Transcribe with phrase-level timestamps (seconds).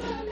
[0.00, 0.27] Hallelujah.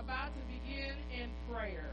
[0.00, 1.92] about to begin in prayer.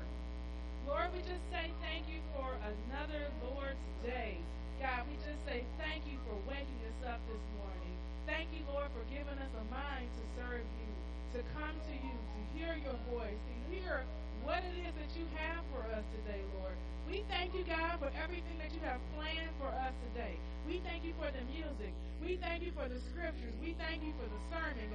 [0.88, 4.40] Lord, we just say thank you for another Lord's day.
[4.80, 7.96] God, we just say thank you for waking us up this morning.
[8.24, 10.92] Thank you, Lord, for giving us a mind to serve you,
[11.36, 14.08] to come to you, to hear your voice, to hear
[14.48, 16.80] what it is that you have for us today, Lord.
[17.12, 20.40] We thank you, God, for everything that you have planned for us today.
[20.64, 21.92] We thank you for the music.
[22.24, 23.56] We thank you for the scriptures.
[23.60, 24.88] We thank you for the sermon,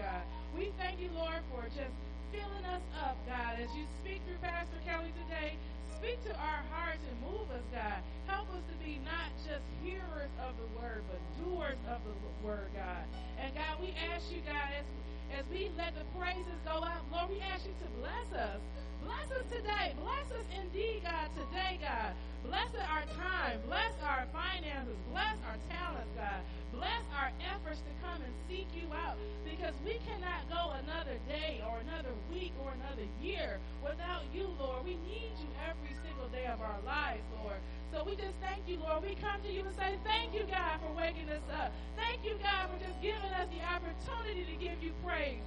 [1.02, 1.90] you, Lord, for just
[2.30, 5.58] filling us up, God, as you speak through Pastor Kelly today.
[5.98, 7.98] Speak to our hearts and move us, God.
[8.30, 12.14] Help us to be not just hearers of the word, but doers of the
[12.46, 13.02] word, God.
[13.42, 14.86] And God, we ask you, God, as,
[15.34, 18.62] as we let the praises go out, Lord, we ask you to bless us.
[19.04, 19.94] Bless us today.
[20.00, 22.12] Bless us indeed, God, today, God.
[22.46, 23.58] Bless our time.
[23.66, 24.98] Bless our finances.
[25.10, 26.42] Bless our talents, God.
[26.72, 29.14] Bless our efforts to come and seek you out
[29.44, 34.84] because we cannot go another day or another week or another year without you, Lord.
[34.84, 37.60] We need you every single day of our lives, Lord.
[37.92, 39.04] So we just thank you, Lord.
[39.04, 41.70] We come to you and say thank you, God, for waking us up.
[41.94, 45.44] Thank you, God, for just giving us the opportunity to give you praise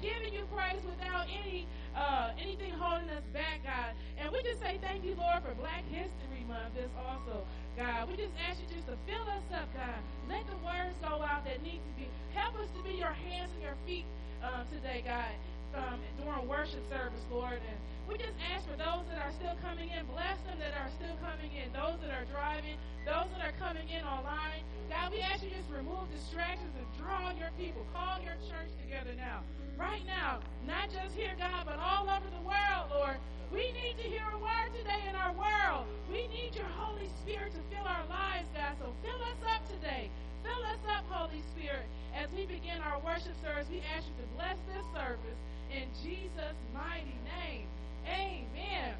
[0.00, 3.92] giving you praise without any uh, anything holding us back, God.
[4.18, 6.74] And we just say thank you, Lord, for Black History Month.
[6.74, 7.42] This also,
[7.76, 8.08] God.
[8.08, 10.00] We just ask you just to fill us up, God.
[10.30, 12.06] Let the words go out that need to be.
[12.34, 14.06] Help us to be your hands and your feet
[14.42, 15.34] uh, today, God,
[15.74, 17.58] um, during worship service, Lord.
[17.58, 20.88] And we just ask for those that are still coming in, bless them that are
[20.96, 24.64] still coming in, those that are driving, those that are coming in online.
[24.88, 27.84] God, we ask you just remove distractions and draw your people.
[27.92, 29.44] Call your church together now.
[29.76, 33.20] Right now, not just here, God, but all over the world, Lord.
[33.52, 35.84] We need to hear a word today in our world.
[36.08, 38.72] We need your Holy Spirit to fill our lives, God.
[38.80, 40.08] So fill us up today.
[40.40, 41.84] Fill us up, Holy Spirit.
[42.16, 45.40] As we begin our worship service, we ask you to bless this service
[45.72, 47.68] in Jesus' mighty name.
[48.08, 48.96] Amen.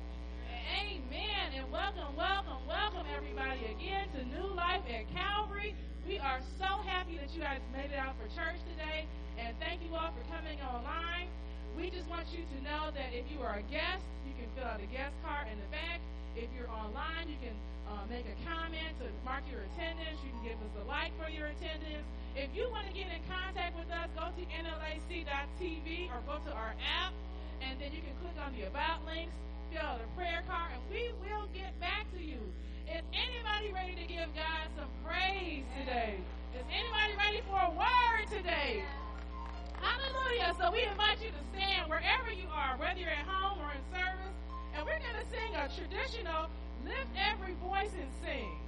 [0.69, 1.46] Amen.
[1.56, 5.72] And welcome, welcome, welcome everybody again to New Life at Calvary.
[6.05, 9.08] We are so happy that you guys made it out for church today.
[9.40, 11.32] And thank you all for coming online.
[11.72, 14.69] We just want you to know that if you are a guest, you can fill
[14.69, 16.05] out a guest card in the back.
[16.37, 17.56] If you're online, you can
[17.88, 20.20] uh, make a comment to mark your attendance.
[20.20, 22.05] You can give us a like for your attendance.
[22.37, 26.52] If you want to get in contact with us, go to NLAC.tv or go to
[26.52, 27.16] our app,
[27.62, 29.34] and then you can click on the About links,
[29.72, 32.38] fill out a prayer card, and we will get back to you.
[32.88, 36.16] Is anybody ready to give God some praise today?
[36.56, 38.82] Is anybody ready for a word today?
[39.81, 40.56] Hallelujah.
[40.58, 43.82] So we invite you to stand wherever you are, whether you're at home or in
[43.93, 44.34] service.
[44.75, 46.49] And we're going to sing a traditional
[46.84, 48.68] lift every voice and sing.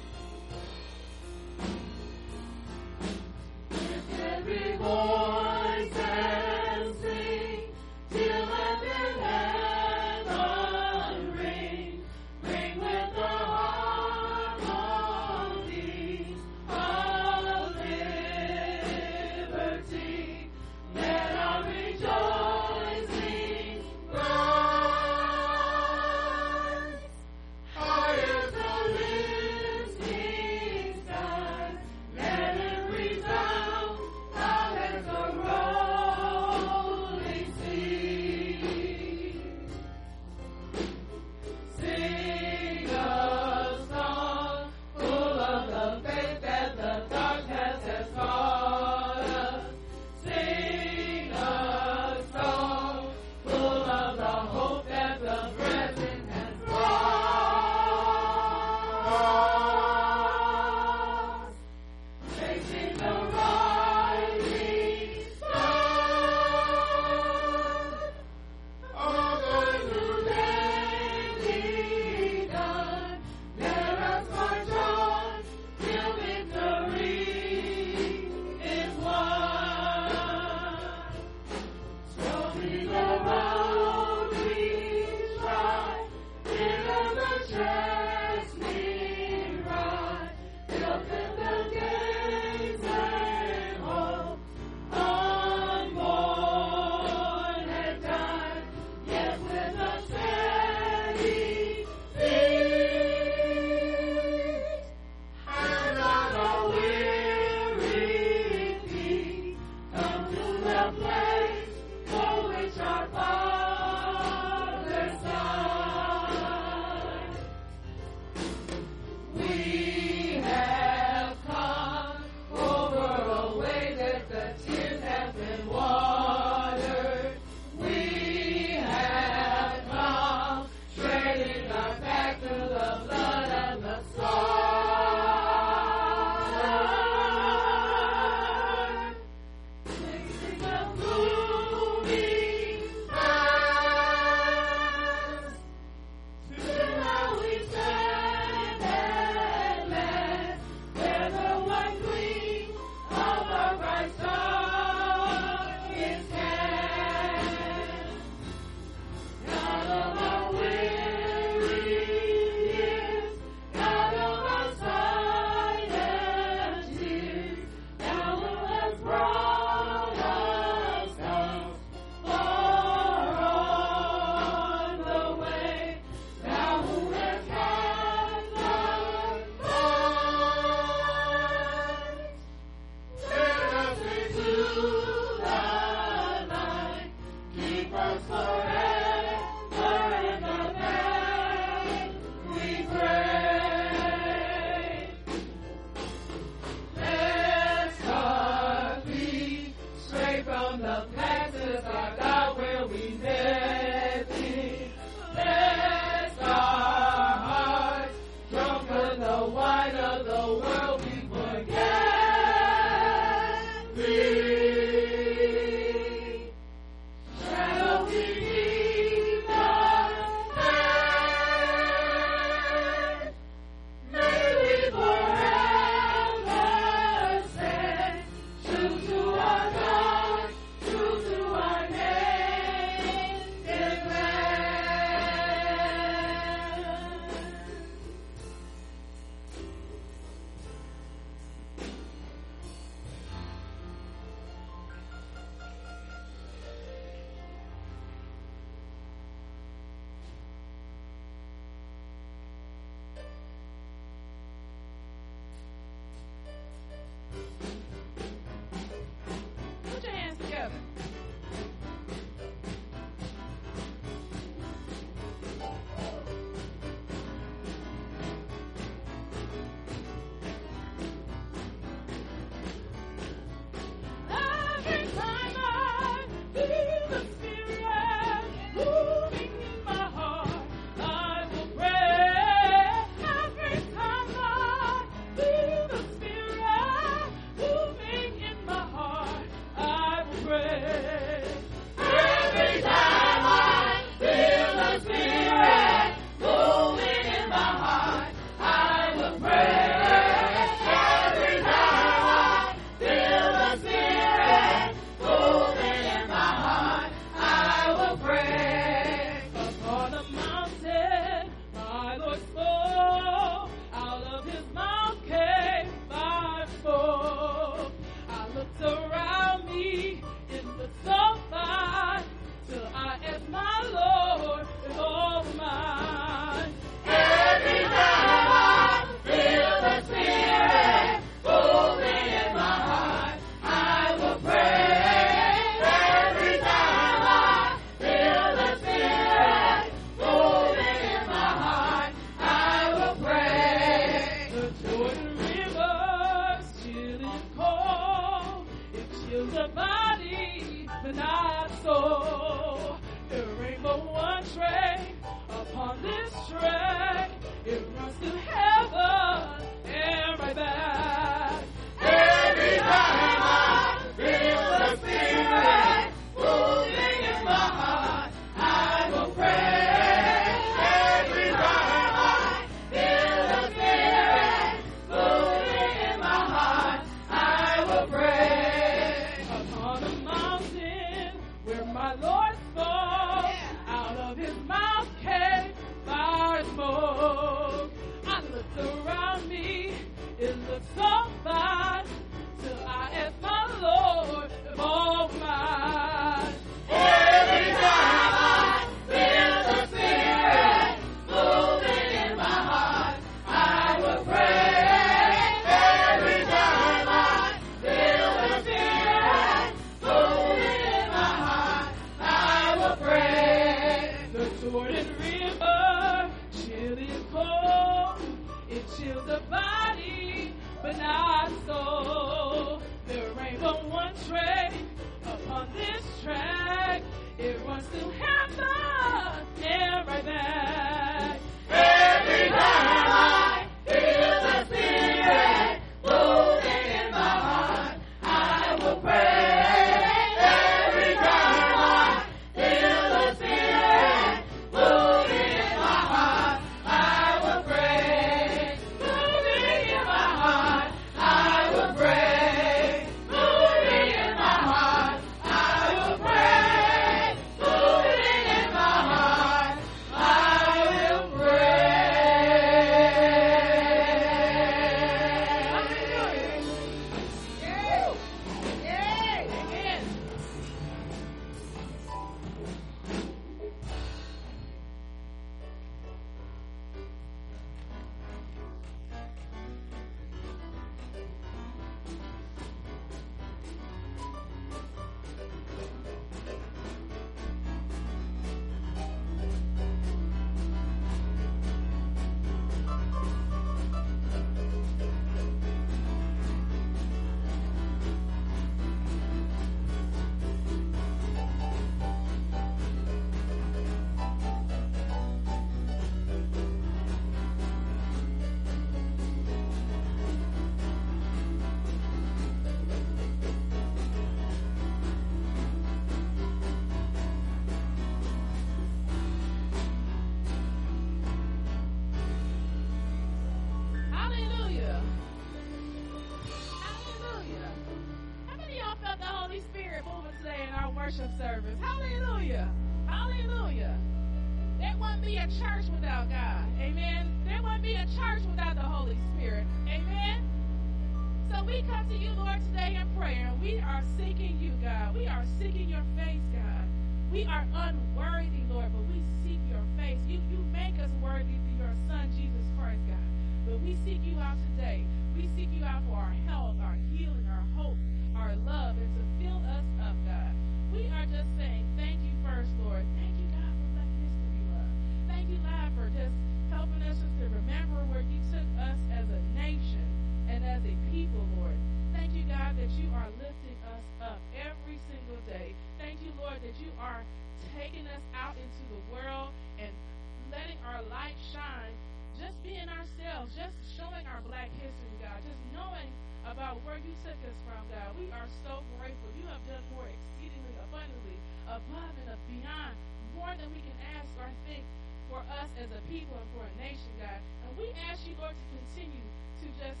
[588.34, 589.28] are so grateful.
[589.38, 591.38] You have done more exceedingly abundantly,
[591.70, 592.94] above and beyond,
[593.38, 594.84] more than we can ask or think
[595.30, 597.40] for us as a people and for a nation, God.
[597.66, 599.26] And we ask you, Lord, to continue
[599.64, 600.00] to just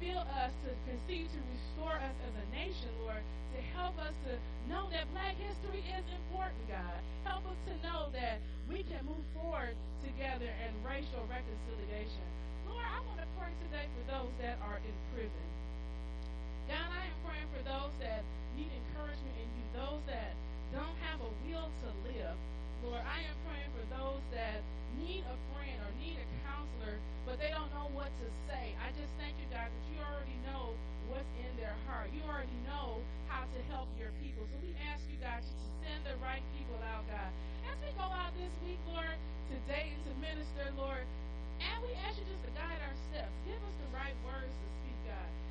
[0.00, 4.32] fill us, to continue to restore us as a nation, Lord, to help us to
[4.70, 6.98] know that black history is important, God.
[7.28, 12.26] Help us to know that we can move forward together in racial reconciliation.
[12.64, 15.59] Lord, I want to pray today for those that are in prison.
[16.70, 18.22] God, I am praying for those that
[18.54, 20.38] need encouragement in you, those that
[20.70, 22.38] don't have a will to live.
[22.86, 24.62] Lord, I am praying for those that
[24.94, 26.94] need a friend or need a counselor,
[27.26, 28.70] but they don't know what to say.
[28.86, 30.78] I just thank you, God, that you already know
[31.10, 32.14] what's in their heart.
[32.14, 34.46] You already know how to help your people.
[34.46, 37.34] So we ask you, God, to send the right people out, God.
[37.66, 39.18] As we go out this week, Lord,
[39.50, 41.02] today to minister, Lord,
[41.58, 43.34] and we ask you just to guide our steps.
[43.42, 44.79] Give us the right words to.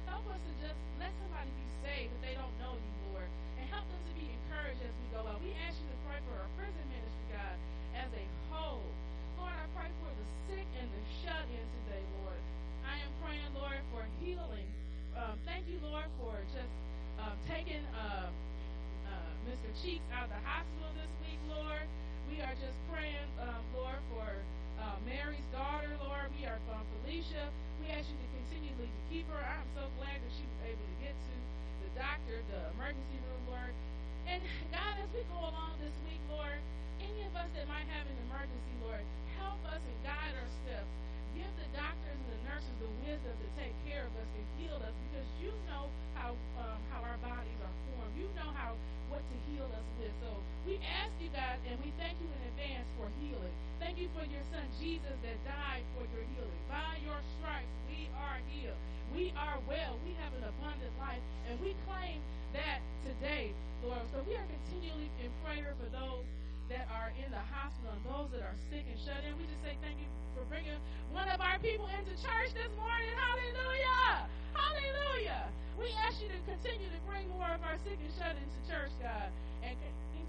[0.10, 3.30] Help us to just let somebody be saved if they don't know you, Lord.
[3.62, 5.38] And help them to be encouraged as we go out.
[5.46, 7.56] We ask you to pray for our prison ministry, God,
[7.96, 8.84] as a whole.
[9.38, 12.42] Lord, I pray for the sick and the shut in today, Lord.
[12.84, 14.68] I am praying, Lord, for healing.
[15.16, 16.74] Um, thank you, Lord, for just
[17.22, 19.70] um, taking uh, uh, Mr.
[19.86, 21.86] Cheeks out of the hospital this week, Lord.
[22.28, 24.28] We are just praying, um, Lord, for
[24.84, 26.19] uh, Mary's daughter, Lord.
[28.00, 29.44] To continually to keep her.
[29.44, 31.36] I'm so glad that she was able to get to
[31.84, 33.76] the doctor, the emergency room, Lord.
[34.24, 34.40] And
[34.72, 36.64] God, as we go along this week, Lord,
[37.04, 39.04] any of us that might have an emergency, Lord,
[39.36, 40.88] help us and guide our steps.
[41.40, 44.76] Give the doctors and the nurses the wisdom to take care of us and heal
[44.76, 45.88] us because you know
[46.20, 48.12] how um, how our bodies are formed.
[48.20, 48.76] You know how
[49.08, 50.12] what to heal us with.
[50.20, 50.36] So
[50.68, 53.56] we ask you, God, and we thank you in advance for healing.
[53.80, 56.60] Thank you for your son Jesus that died for your healing.
[56.68, 58.76] By your stripes, we are healed.
[59.16, 59.96] We are well.
[60.04, 62.20] We have an abundant life, and we claim
[62.52, 64.04] that today, Lord.
[64.12, 66.28] So we are continually in prayer for those
[66.70, 69.34] that are in the hospital and those that are sick and shut in.
[69.42, 70.78] We just say thank you for bringing
[71.10, 73.10] one of our people into church this morning.
[73.18, 74.30] Hallelujah!
[74.54, 75.50] Hallelujah!
[75.82, 78.94] We ask you to continue to bring more of our sick and shut into church,
[79.02, 79.34] God,
[79.66, 79.74] and,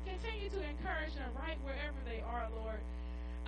[0.04, 2.80] continue to encourage them right wherever they are, Lord.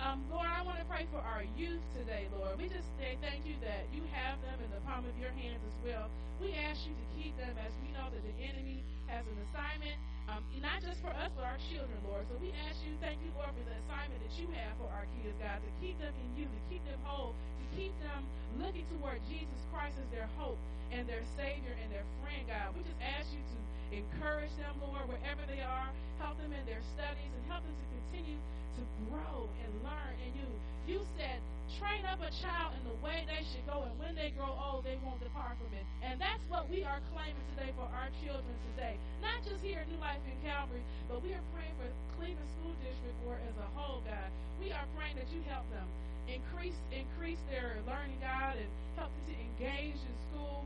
[0.03, 2.59] Um, Lord, I want to pray for our youth today, Lord.
[2.59, 5.63] We just say thank you that you have them in the palm of your hands
[5.63, 6.11] as well.
[6.43, 9.95] We ask you to keep them as we know that the enemy has an assignment
[10.27, 12.23] um, not just for us, but our children, Lord.
[12.31, 15.03] So we ask you, thank you, Lord, for the assignment that you have for our
[15.19, 17.35] kids, God, to keep them in you, to keep them whole,
[17.77, 18.21] keep them
[18.61, 20.57] looking toward Jesus Christ as their hope
[20.93, 22.77] and their Savior and their friend, God.
[22.77, 23.57] We just ask you to
[23.97, 25.89] encourage them, Lord, wherever they are,
[26.21, 28.39] help them in their studies, and help them to continue
[28.77, 30.49] to grow and learn in you.
[30.85, 31.41] You said,
[31.81, 34.85] train up a child in the way they should go, and when they grow old,
[34.85, 35.85] they won't depart from it.
[36.05, 39.01] And that's what we are claiming today for our children today.
[39.25, 41.89] Not just here at New Life in Calvary, but we are praying for
[42.21, 44.29] Cleveland School District or as a whole, God.
[44.61, 45.89] We are praying that you help them
[46.27, 50.65] increase increase their learning, God, and help them to engage in school.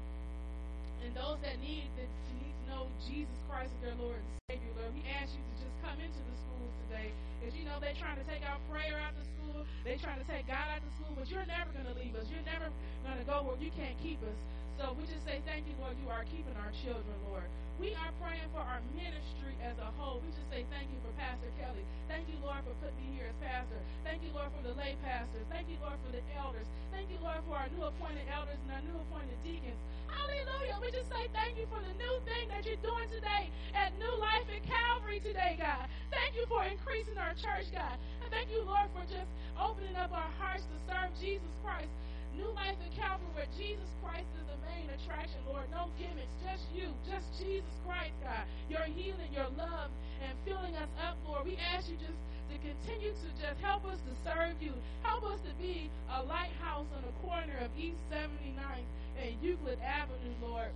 [1.05, 2.09] And those that need that
[2.41, 5.55] need to know Jesus Christ as their Lord and Savior, Lord, we ask you to
[5.61, 7.13] just come into the schools today.
[7.37, 10.27] Because you know they're trying to take out prayer out the school, they're trying to
[10.27, 12.25] take God out the school, but you're never going to leave us.
[12.27, 12.73] You're never
[13.05, 14.39] going to go where you can't keep us.
[14.81, 15.97] So we just say thank you, Lord.
[16.01, 17.45] You are keeping our children, Lord.
[17.77, 20.17] We are praying for our ministry as a whole.
[20.25, 21.85] We just say thank you for Pastor Kelly.
[22.09, 23.77] Thank you, Lord, for putting me here as pastor.
[24.01, 25.45] Thank you, Lord, for the lay pastors.
[25.53, 26.65] Thank you, Lord, for the elders.
[26.89, 29.77] Thank you, Lord, for our new appointed elders and our new appointed deacons.
[30.09, 30.81] Hallelujah.
[30.81, 34.15] We just say thank you for the new thing that you're doing today at New
[34.17, 35.85] Life in Calvary today, God.
[36.09, 37.93] Thank you for increasing our church, God.
[38.25, 41.93] And thank you, Lord, for just opening up our hearts to serve Jesus Christ.
[42.37, 45.65] New Life in Calvary, where Jesus Christ is the main attraction, Lord.
[45.73, 49.89] No gimmicks, just you, just Jesus Christ, God, your healing, your love,
[50.21, 51.49] and filling us up, Lord.
[51.49, 52.17] We ask you just
[52.53, 54.71] to continue to just help us to serve you.
[55.01, 58.85] Help us to be a lighthouse on the corner of East 79th
[59.17, 60.69] and Euclid Avenue, Lord.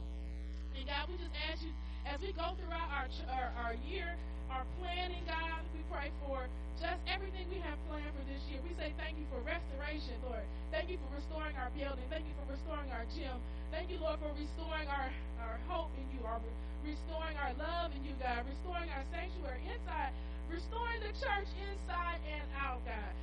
[0.73, 1.71] And God, we just ask you
[2.07, 4.13] as we go throughout our, our, our year,
[4.49, 6.45] our planning, God, we pray for
[6.81, 8.59] just everything we have planned for this year.
[8.65, 10.43] We say thank you for restoration, Lord.
[10.73, 12.03] Thank you for restoring our building.
[12.09, 13.37] Thank you for restoring our gym.
[13.69, 15.09] Thank you, Lord, for restoring our,
[15.45, 16.41] our hope in you, our
[16.81, 20.09] restoring our love in you, God, restoring our sanctuary inside
[20.51, 23.13] restoring the church inside and out, God.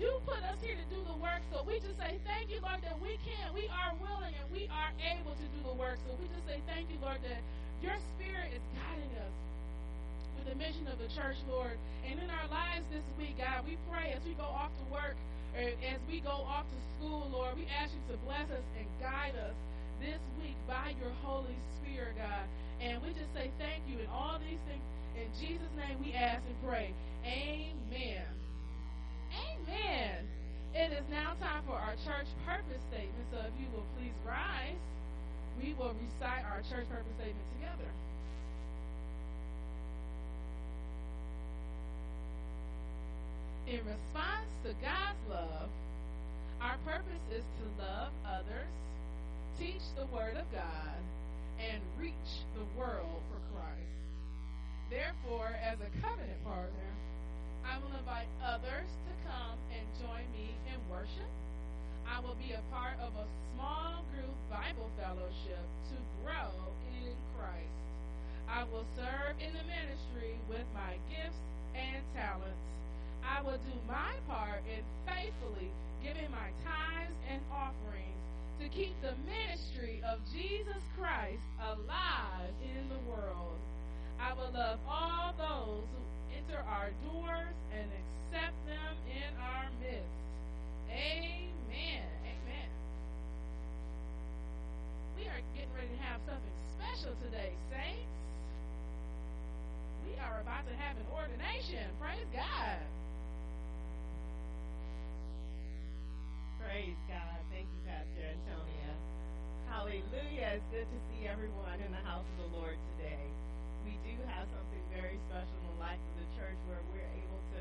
[0.00, 2.80] You put us here to do the work, so we just say thank you, Lord,
[2.84, 6.00] that we can, we are willing, and we are able to do the work.
[6.04, 7.40] So we just say thank you, Lord, that
[7.86, 9.36] your spirit is guiding us
[10.34, 11.78] with the mission of the church, Lord.
[12.02, 15.14] And in our lives this week, God, we pray as we go off to work,
[15.54, 18.86] or as we go off to school, Lord, we ask you to bless us and
[18.98, 19.54] guide us
[20.02, 22.44] this week by your Holy Spirit, God.
[22.82, 24.82] And we just say thank you and all these things
[25.16, 26.92] in Jesus' name we ask and pray.
[27.24, 28.26] Amen.
[29.32, 30.26] Amen.
[30.74, 33.24] It is now time for our church purpose statement.
[33.32, 34.76] So if you will please rise,
[35.62, 37.90] we will recite our church purpose statement together.
[43.66, 45.68] In response to God's love,
[46.60, 48.70] our purpose is to love others,
[49.58, 51.00] teach the Word of God,
[51.58, 53.96] and reach the world for Christ.
[54.90, 56.90] Therefore, as a covenant partner,
[57.66, 61.30] I will invite others to come and join me in worship.
[62.06, 66.54] I will be a part of a small group Bible fellowship to grow
[67.02, 67.76] in Christ.
[68.48, 71.42] I will serve in the ministry with my gifts
[71.74, 72.62] and talents.
[73.26, 75.70] I will do my part in faithfully
[76.02, 78.22] giving my tithes and offerings
[78.62, 83.58] to keep the ministry of Jesus Christ alive in the world.
[84.20, 86.02] I will love all those who
[86.38, 90.25] enter our doors and accept them in our midst.
[90.96, 92.08] Amen.
[92.24, 92.68] Amen.
[95.20, 98.08] We are getting ready to have something special today, saints.
[100.08, 101.84] We are about to have an ordination.
[102.00, 102.80] Praise God.
[106.64, 107.38] Praise God.
[107.52, 108.92] Thank you, Pastor Antonia.
[109.68, 110.56] Hallelujah.
[110.56, 113.28] It's good to see everyone in the house of the Lord today
[113.86, 117.42] we do have something very special in the life of the church where we're able
[117.54, 117.60] to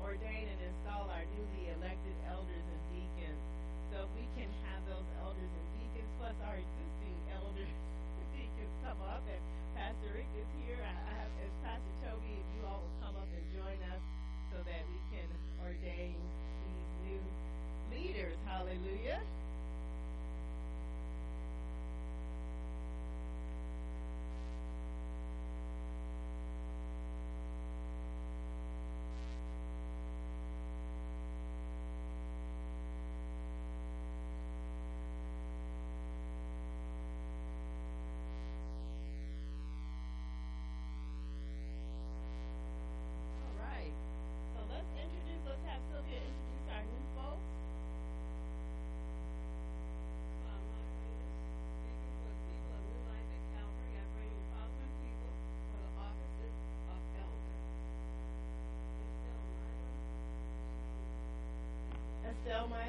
[0.00, 3.42] ordain and install our newly elected elders and deacons.
[3.92, 5.66] So if we can have those elders and
[6.38, 6.75] deacons
[62.46, 62.85] Estelle Myler.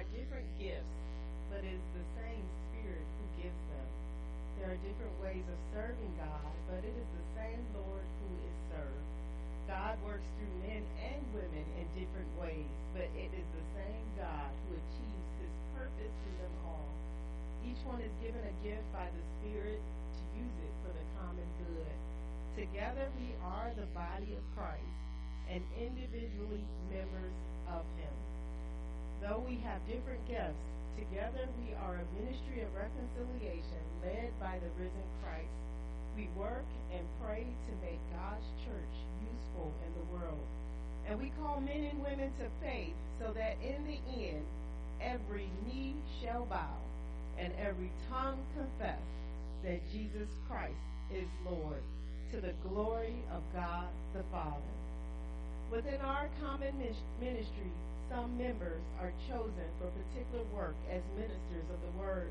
[0.00, 0.96] Are different gifts,
[1.52, 3.88] but it is the same Spirit who gives them.
[4.56, 8.56] There are different ways of serving God, but it is the same Lord who is
[8.72, 9.08] served.
[9.68, 14.48] God works through men and women in different ways, but it is the same God
[14.64, 16.92] who achieves his purpose through them all.
[17.60, 21.48] Each one is given a gift by the Spirit to use it for the common
[21.60, 21.96] good.
[22.56, 24.96] Together we are the body of Christ,
[25.52, 27.36] and individually members
[27.68, 28.16] of Him.
[29.20, 30.64] Though we have different gifts,
[30.96, 35.52] together we are a ministry of reconciliation led by the risen Christ.
[36.16, 40.46] We work and pray to make God's church useful in the world.
[41.06, 44.44] And we call men and women to faith so that in the end,
[45.00, 46.80] every knee shall bow
[47.38, 49.00] and every tongue confess
[49.64, 50.80] that Jesus Christ
[51.12, 51.82] is Lord
[52.32, 54.74] to the glory of God the Father.
[55.70, 56.74] Within our common
[57.20, 57.72] ministry,
[58.10, 62.30] some members are chosen for particular work as ministers of the word,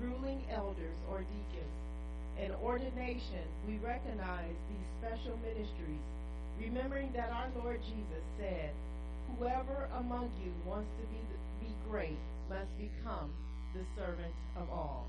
[0.00, 1.76] ruling elders or deacons.
[2.40, 6.00] In ordination, we recognize these special ministries,
[6.58, 8.72] remembering that our Lord Jesus said,
[9.36, 11.20] Whoever among you wants to be,
[11.60, 13.30] be great must become
[13.74, 15.06] the servant of all.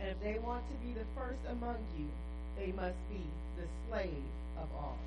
[0.00, 2.06] And if they want to be the first among you,
[2.56, 3.26] they must be
[3.58, 4.24] the slave
[4.56, 4.98] of all.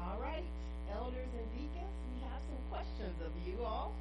[0.00, 0.44] All right,
[0.92, 3.92] elders and deacons, we have some questions of you all.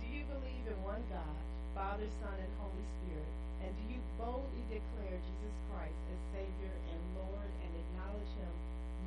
[0.00, 1.36] Do you believe in one God,
[1.74, 3.32] Father, Son, and Holy Spirit?
[3.64, 8.54] And do you boldly declare Jesus Christ as Savior and Lord and acknowledge Him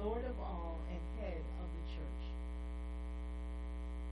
[0.04, 2.24] Lord of all and head of the church?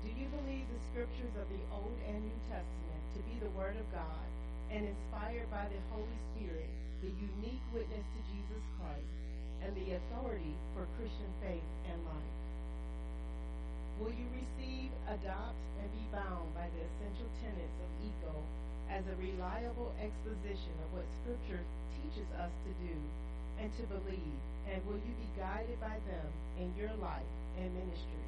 [0.06, 3.76] Do you believe the scriptures of the Old and New Testament to be the Word
[3.80, 4.28] of God
[4.68, 6.68] and inspired by the Holy Spirit,
[7.00, 9.12] the unique witness to Jesus Christ,
[9.64, 12.36] and the authority for Christian faith and life?
[13.98, 18.36] Will you receive, adopt, and be bound by the essential tenets of ECO
[18.92, 21.64] as a reliable exposition of what Scripture
[21.98, 22.96] teaches us to do
[23.58, 24.40] and to believe?
[24.68, 28.28] And will you be guided by them in your life and ministry?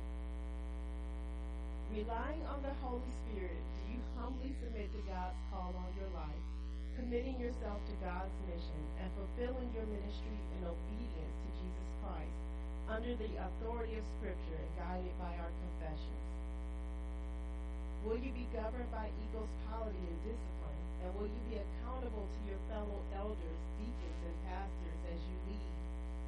[1.90, 6.46] Relying on the Holy Spirit, do you humbly submit to God's call on your life,
[6.94, 12.38] committing yourself to God's mission and fulfilling your ministry in obedience to Jesus Christ
[12.86, 16.26] under the authority of Scripture and guided by our confessions?
[18.06, 20.84] Will you be governed by ECO's polity and discipline?
[21.02, 25.74] And will you be accountable to your fellow elders, deacons, and pastors as you lead?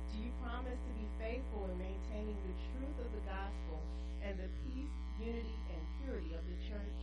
[0.10, 3.78] Do you promise to be faithful in maintaining the truth of the gospel
[4.26, 7.02] and the peace, unity, and purity of the church?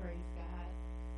[0.00, 0.68] Praise God.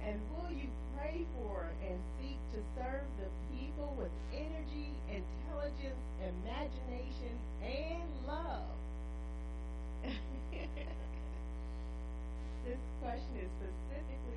[0.02, 7.38] And will you pray for and seek to serve the people with energy, intelligence, imagination,
[7.62, 8.74] and love?
[12.66, 14.29] this question is specifically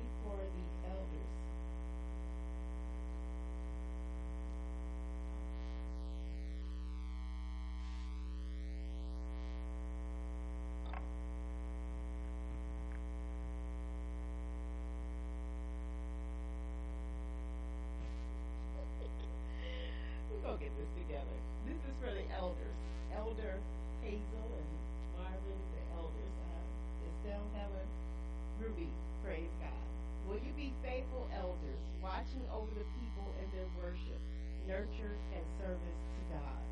[20.64, 21.38] get this together.
[21.68, 22.76] This is for the elders.
[23.12, 23.60] Elder
[24.00, 24.70] Hazel and
[25.20, 26.34] Marvin, the elders.
[26.40, 27.88] Uh, Estelle, Helen,
[28.56, 28.88] Ruby,
[29.20, 29.84] praise God.
[30.24, 34.16] Will you be faithful elders, watching over the people in their worship,
[34.64, 36.64] nurture, and service to God.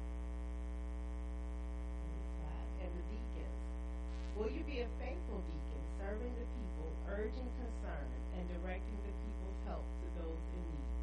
[2.81, 3.61] And the deacons.
[4.41, 8.09] Will you be a faithful deacon, serving the people, urging concern,
[8.41, 11.02] and directing the people's help to those in need?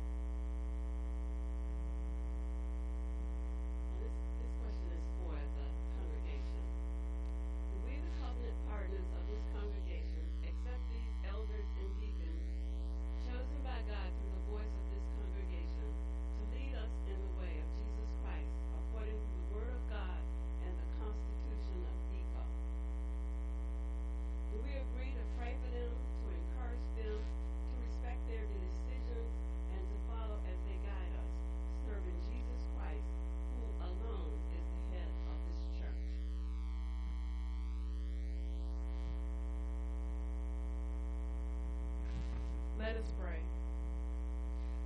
[43.00, 43.40] Us pray.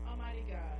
[0.06, 0.78] Almighty God,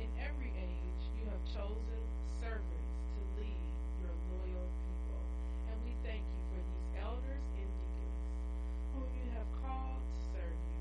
[0.00, 2.00] in every age you have chosen
[2.40, 3.68] servants to lead
[4.00, 5.20] your loyal people.
[5.68, 8.24] And we thank you for these elders and deacons
[8.96, 10.80] whom you have called to serve you.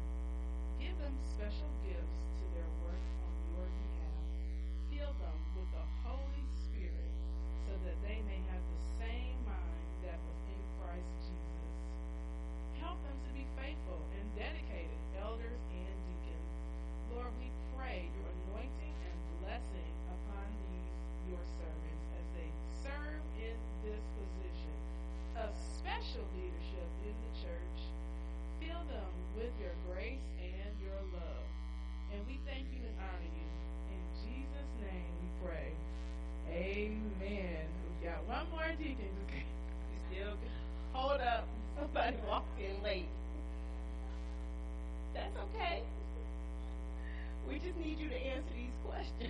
[0.88, 4.24] Give them special gifts to their work on your behalf.
[4.88, 7.12] Fill them with the Holy Spirit
[7.68, 10.53] so that they may have the same mind that was in
[13.34, 16.50] be faithful and dedicated elders and deacons.
[17.10, 20.94] Lord, we pray your anointing and blessing upon these,
[21.34, 22.50] your servants, as they
[22.86, 24.06] serve in this
[49.04, 49.28] do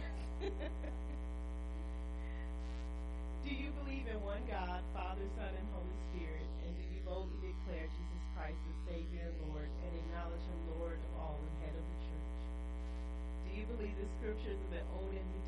[3.49, 6.45] you believe in one God, Father, Son, and Holy Spirit?
[6.61, 11.01] And do you boldly declare Jesus Christ as Savior and Lord and acknowledge Him Lord
[11.01, 12.37] of all and head of the church?
[13.49, 15.42] Do you believe the scriptures of the Old and New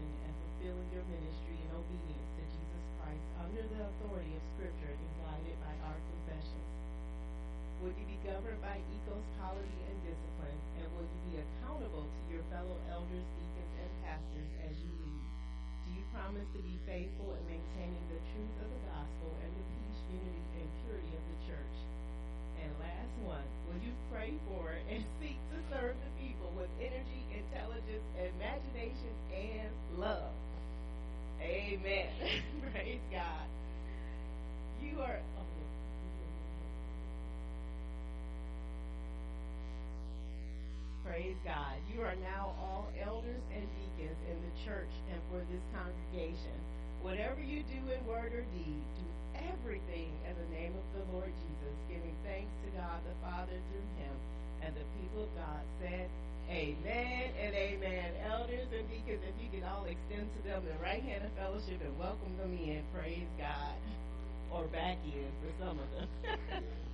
[0.00, 5.12] And fulfilling your ministry in obedience to Jesus Christ under the authority of Scripture and
[5.20, 6.70] guided by our confessions?
[7.84, 12.20] Will you be governed by ECO's polity and discipline, and will you be accountable to
[12.32, 15.24] your fellow elders, deacons, and pastors as you lead?
[15.84, 19.66] Do you promise to be faithful in maintaining the truth of the gospel and the
[19.76, 21.76] peace, unity, and purity of the church?
[22.62, 27.26] And last one, will you pray for and seek to serve the people with energy,
[27.52, 30.32] intelligence, imagination, and love?
[31.40, 32.08] Amen.
[32.72, 33.46] Praise God.
[34.80, 35.20] You are.
[41.04, 41.76] Praise God.
[41.92, 46.56] You are now all elders and deacons in the church and for this congregation.
[47.02, 51.28] Whatever you do in word or deed, do everything in the name of the Lord
[51.28, 54.14] Jesus, giving thanks to God the Father through him.
[54.62, 56.06] And the people of God said,
[56.50, 58.12] Amen and amen.
[58.30, 61.80] Elders and deacons, if you could all extend to them the right hand of fellowship
[61.82, 63.74] and welcome them in, praise God.
[64.50, 66.64] Or back in for some of them.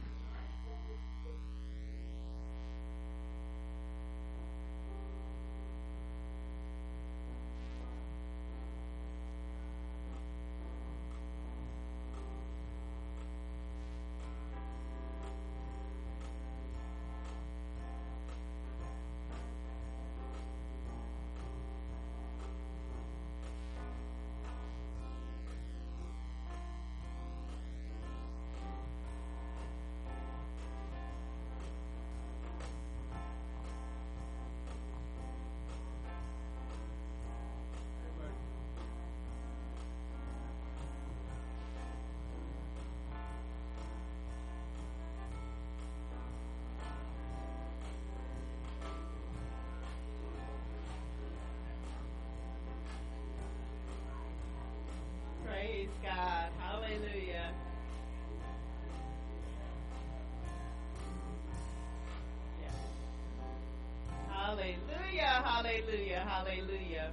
[65.69, 66.25] Hallelujah.
[66.25, 67.11] Hallelujah.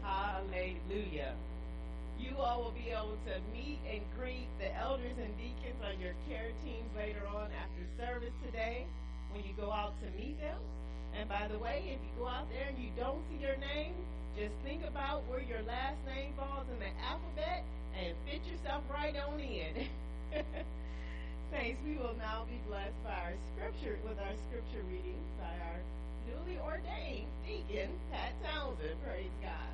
[0.00, 1.36] Hallelujah.
[2.16, 6.16] You all will be able to meet and greet the elders and deacons on your
[6.24, 8.88] care teams later on after service today
[9.36, 10.56] when you go out to meet them.
[11.12, 13.92] And by the way, if you go out there and you don't see your name,
[14.32, 17.68] just think about where your last name falls in the alphabet
[18.00, 19.76] and fit yourself right on in.
[21.52, 25.84] Saints, we will now be blessed by our scripture with our scripture reading by our
[26.30, 29.02] newly ordained deacon, Pat Townsend.
[29.04, 29.70] Praise God.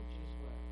[0.00, 0.69] How the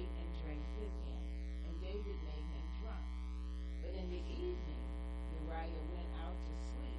[0.00, 1.20] ate and drank with him,
[1.68, 3.04] and David made him drunk.
[3.84, 4.84] But in the evening,
[5.44, 6.89] Uriah went out to sleep.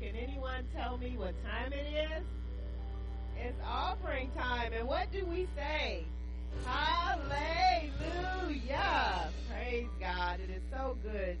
[0.00, 2.24] Can anyone tell me what time it is?
[3.36, 4.72] It's offering time.
[4.72, 6.04] And what do we say?
[6.64, 8.00] Hallelujah.
[9.50, 10.40] Praise God.
[10.40, 11.36] It is so good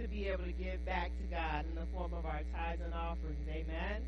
[0.00, 2.94] to be able to give back to God in the form of our tithes and
[2.94, 3.48] offerings.
[3.48, 4.02] Amen.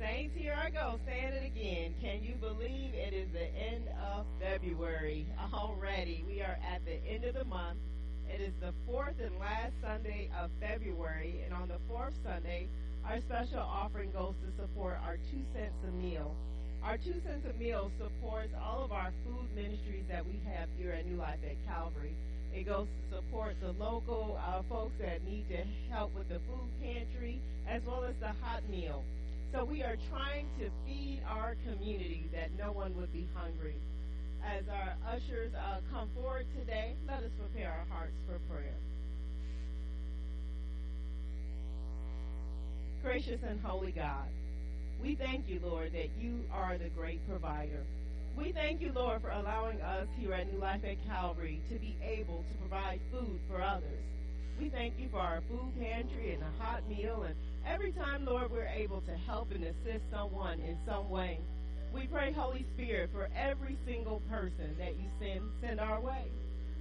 [0.00, 1.94] Saints, here I go, saying it again.
[2.00, 3.84] Can you believe it is the end
[4.14, 6.24] of February already?
[6.26, 7.78] We are at the end of the month.
[8.32, 12.68] It is the fourth and last Sunday of February, and on the fourth Sunday,
[13.04, 16.36] our special offering goes to support our two cents a meal.
[16.84, 20.92] Our two cents a meal supports all of our food ministries that we have here
[20.92, 22.14] at New Life at Calvary.
[22.54, 26.70] It goes to support the local uh, folks that need to help with the food
[26.80, 29.02] pantry as well as the hot meal.
[29.52, 33.74] So we are trying to feed our community that no one would be hungry.
[34.44, 38.76] As our ushers uh, come forward today, let us prepare our hearts for prayer.
[43.02, 44.28] Gracious and holy God,
[45.02, 47.84] we thank you, Lord, that you are the great provider.
[48.36, 51.96] We thank you, Lord, for allowing us here at New Life at Calvary to be
[52.02, 54.04] able to provide food for others.
[54.60, 57.34] We thank you for our food pantry and a hot meal, and
[57.66, 61.40] every time, Lord, we're able to help and assist someone in some way.
[61.92, 66.26] We pray, Holy Spirit, for every single person that you send, send our way.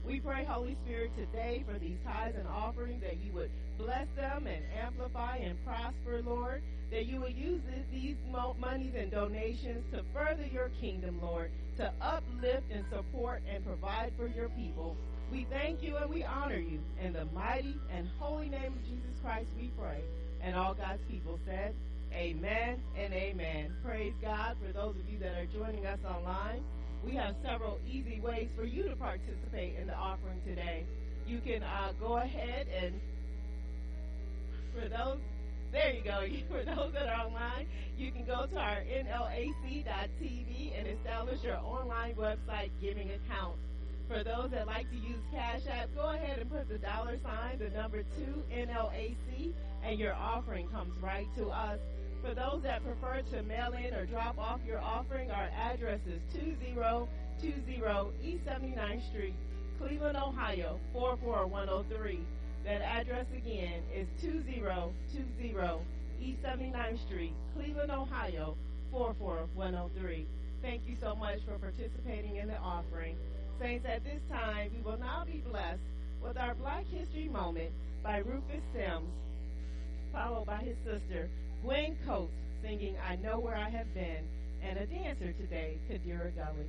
[0.06, 4.48] We pray, Holy Spirit, today for these tithes and offerings that you would bless them
[4.48, 6.62] and amplify and prosper, Lord.
[6.92, 8.16] That you would use these
[8.60, 14.28] monies and donations to further your kingdom, Lord, to uplift and support and provide for
[14.28, 14.96] your people.
[15.32, 16.80] We thank you and we honor you.
[17.00, 20.02] In the mighty and holy name of Jesus Christ, we pray.
[20.42, 21.76] And all God's people said,
[22.14, 23.74] Amen and amen.
[23.84, 26.64] Praise God for those of you that are joining us online.
[27.06, 30.86] We have several easy ways for you to participate in the offering today.
[31.28, 33.00] You can uh, go ahead and,
[34.74, 35.20] for those,
[35.72, 36.26] there you go.
[36.50, 42.16] For those that are online, you can go to our NLAC.tv and establish your online
[42.16, 43.56] website giving account.
[44.08, 47.60] For those that like to use Cash App, go ahead and put the dollar sign,
[47.60, 49.54] the number two NLAC,
[49.84, 51.78] and your offering comes right to us.
[52.22, 56.20] For those that prefer to mail in or drop off your offering, our address is
[56.34, 57.08] 2020
[58.22, 59.34] East 79th Street,
[59.80, 62.20] Cleveland, Ohio 44103.
[62.66, 65.80] That address again is 2020
[66.22, 68.58] East 79th Street, Cleveland, Ohio
[68.92, 70.28] 44103.
[70.62, 73.16] Thank you so much for participating in the offering.
[73.62, 75.80] Saints, at this time, we will now be blessed
[76.22, 77.72] with our Black History Moment
[78.04, 79.08] by Rufus Sims,
[80.12, 81.30] followed by his sister,
[81.64, 82.32] Gwen Coates
[82.62, 84.24] singing I Know Where I Have Been,
[84.64, 86.66] and a dancer today, Kadira Gully.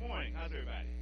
[0.00, 0.32] Morning.
[0.34, 0.97] How's everybody?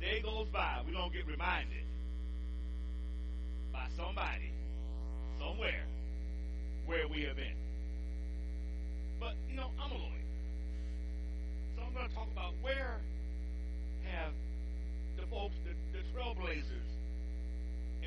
[0.00, 1.84] Day goes by, we don't get reminded
[3.72, 4.50] by somebody,
[5.38, 5.84] somewhere,
[6.86, 7.56] where we have been.
[9.20, 10.26] But, you know, I'm a lawyer.
[11.76, 12.96] So I'm going to talk about where
[14.04, 14.32] have
[15.16, 16.90] the folks, the, the trailblazers,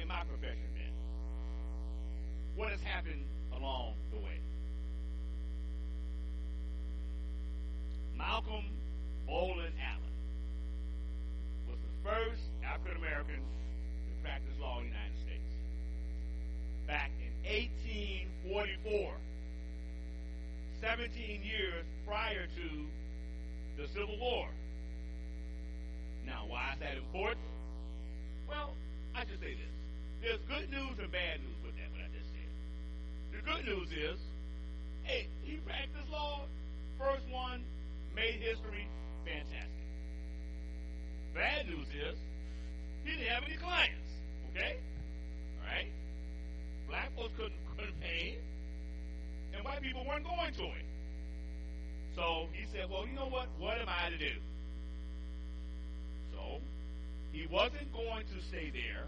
[0.02, 0.94] in my profession been?
[2.56, 3.26] What has happened
[3.56, 4.40] along the way?
[8.18, 8.66] Malcolm
[9.26, 10.13] Bolling Allen
[12.04, 15.52] first African American to practice law in the United States.
[16.86, 17.32] Back in
[18.92, 19.16] 1844,
[20.84, 22.68] 17 years prior to
[23.80, 24.48] the Civil War.
[26.28, 27.48] Now, why is that important?
[28.48, 28.76] Well,
[29.16, 29.74] I should say this
[30.20, 32.52] there's good news and bad news with that, what I just said.
[33.36, 34.20] The good news is,
[35.04, 36.48] hey, he practiced law,
[37.00, 37.64] first one,
[38.16, 38.88] made history,
[39.26, 39.83] fantastic.
[41.34, 42.18] Bad news is,
[43.04, 44.10] he didn't have any clients,
[44.52, 44.78] okay?
[45.60, 45.92] All right?
[46.88, 48.38] Black folks couldn't, couldn't pay
[49.56, 50.88] and white people weren't going to him.
[52.16, 53.48] So he said, well, you know what?
[53.58, 54.36] What am I to do?
[56.32, 56.62] So
[57.32, 59.06] he wasn't going to stay there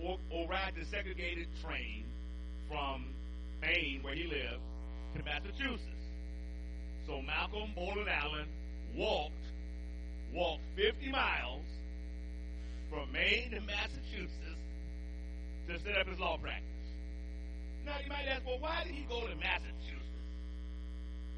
[0.00, 2.04] or, or ride the segregated train
[2.68, 3.14] from
[3.60, 4.62] Maine, where he lived,
[5.16, 6.06] to Massachusetts.
[7.06, 8.48] So Malcolm Bolling Allen
[8.96, 9.45] walked,
[10.32, 11.64] walked 50 miles
[12.90, 14.62] from Maine to Massachusetts
[15.68, 16.66] to set up his law practice.
[17.84, 20.02] Now you might ask, well, why did he go to Massachusetts?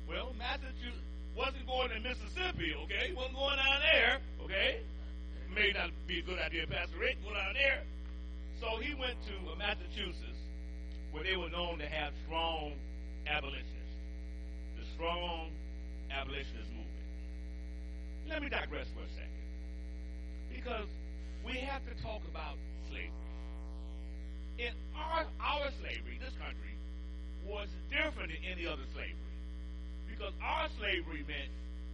[0.08, 1.04] Well, Massachusetts
[1.36, 3.08] wasn't going to Mississippi, okay?
[3.08, 4.80] He wasn't going down there, okay?
[5.54, 7.84] May not be a good idea, Pastor Rick, go down there.
[8.60, 10.40] So he went to Massachusetts,
[11.12, 12.72] where they were known to have strong
[13.26, 14.00] abolitionists,
[14.76, 15.50] the strong
[16.10, 16.87] abolitionist movement.
[18.28, 19.30] Let me digress for a second,
[20.54, 20.86] because
[21.44, 22.56] we have to talk about
[22.88, 23.10] slavery.
[24.58, 26.76] In our our slavery, this country
[27.46, 29.34] was different than any other slavery,
[30.06, 31.50] because our slavery meant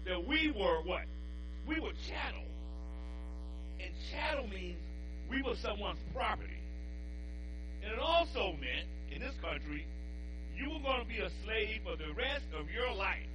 [0.07, 1.05] that we were what?
[1.66, 2.45] We were chattel,
[3.80, 4.78] and chattel means
[5.30, 6.61] we were someone's property.
[7.82, 9.87] And it also meant, in this country,
[10.57, 13.28] you were going to be a slave for the rest of your life.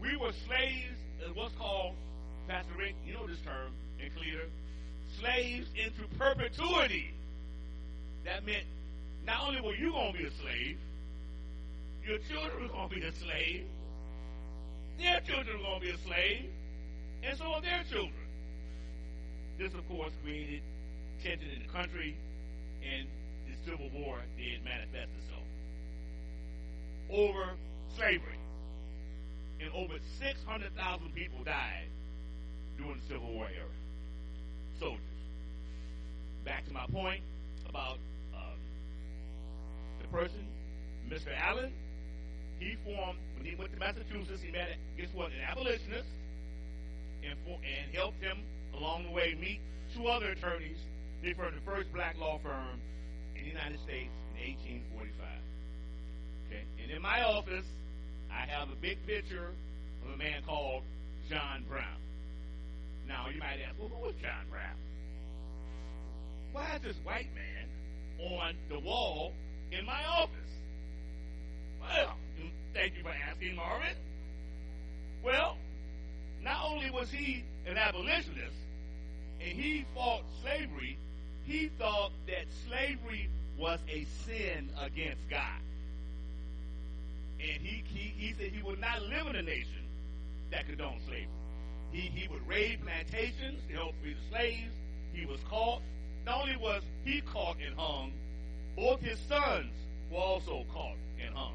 [0.00, 0.98] We were slaves
[1.34, 1.94] what's called,
[2.48, 4.42] Pastor Rick, you know this term in Clear,
[5.18, 7.12] slaves into perpetuity.
[8.24, 8.64] That meant
[9.26, 10.78] not only were you going to be a slave,
[12.06, 13.64] your children were going to be a slave,
[14.98, 16.46] their children were going to be a slave,
[17.22, 18.12] and so are their children.
[19.58, 20.62] This, of course, created
[21.22, 22.16] tension in the country,
[22.82, 23.08] and
[23.46, 25.42] the Civil War did manifest itself
[27.10, 27.50] over
[27.96, 28.38] slavery.
[29.60, 31.88] And over 600,000 people died
[32.76, 33.70] during the Civil War era.
[34.78, 35.00] Soldiers.
[36.44, 37.22] Back to my point
[37.68, 37.98] about
[38.34, 38.58] um,
[40.02, 40.46] the person,
[41.08, 41.28] Mr.
[41.38, 41.72] Allen.
[42.60, 46.08] He formed, when he went to Massachusetts, he met, guess what, an abolitionist
[47.28, 48.38] and, for, and helped him
[48.76, 49.60] along the way meet
[49.94, 50.78] two other attorneys.
[51.22, 52.80] They formed the first black law firm
[53.34, 54.54] in the United States in
[54.86, 55.26] 1845.
[56.46, 57.66] Okay, and in my office,
[58.30, 59.50] I have a big picture
[60.04, 60.82] of a man called
[61.28, 62.00] John Brown.
[63.06, 64.76] Now you might ask, well, who was John Brown?
[66.52, 67.68] Why is this white man
[68.38, 69.32] on the wall
[69.72, 70.30] in my office?
[71.80, 72.16] Well,
[72.72, 73.96] thank you for asking, Marvin.
[75.22, 75.56] Well,
[76.42, 78.56] not only was he an abolitionist
[79.40, 80.98] and he fought slavery,
[81.44, 85.60] he thought that slavery was a sin against God.
[87.52, 89.84] And he, he, he said he would not live in a nation
[90.50, 91.28] that condoned slavery.
[91.92, 94.72] He, he would raid plantations to help free the slaves.
[95.12, 95.82] He was caught.
[96.24, 98.12] Not only was he caught and hung,
[98.76, 99.72] both his sons
[100.10, 101.54] were also caught and hung,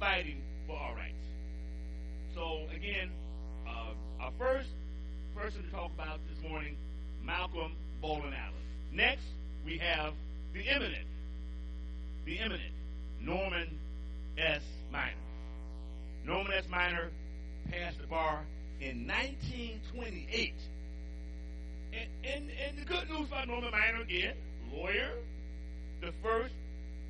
[0.00, 1.14] fighting for our rights.
[2.34, 3.10] So, again,
[3.68, 4.70] uh, our first
[5.36, 6.76] person to talk about this morning,
[7.22, 8.54] Malcolm Bolling Allen.
[8.92, 9.26] Next,
[9.64, 10.14] we have
[10.54, 11.06] the eminent,
[12.24, 12.72] the eminent
[13.20, 13.68] Norman
[14.38, 14.62] S.
[14.92, 15.12] Minor.
[16.24, 16.64] Norman S.
[16.70, 17.10] Minor
[17.70, 18.40] passed the bar
[18.80, 20.54] in 1928.
[21.92, 24.34] And, and, and the good news about Norman Minor again,
[24.72, 25.10] lawyer,
[26.00, 26.54] the first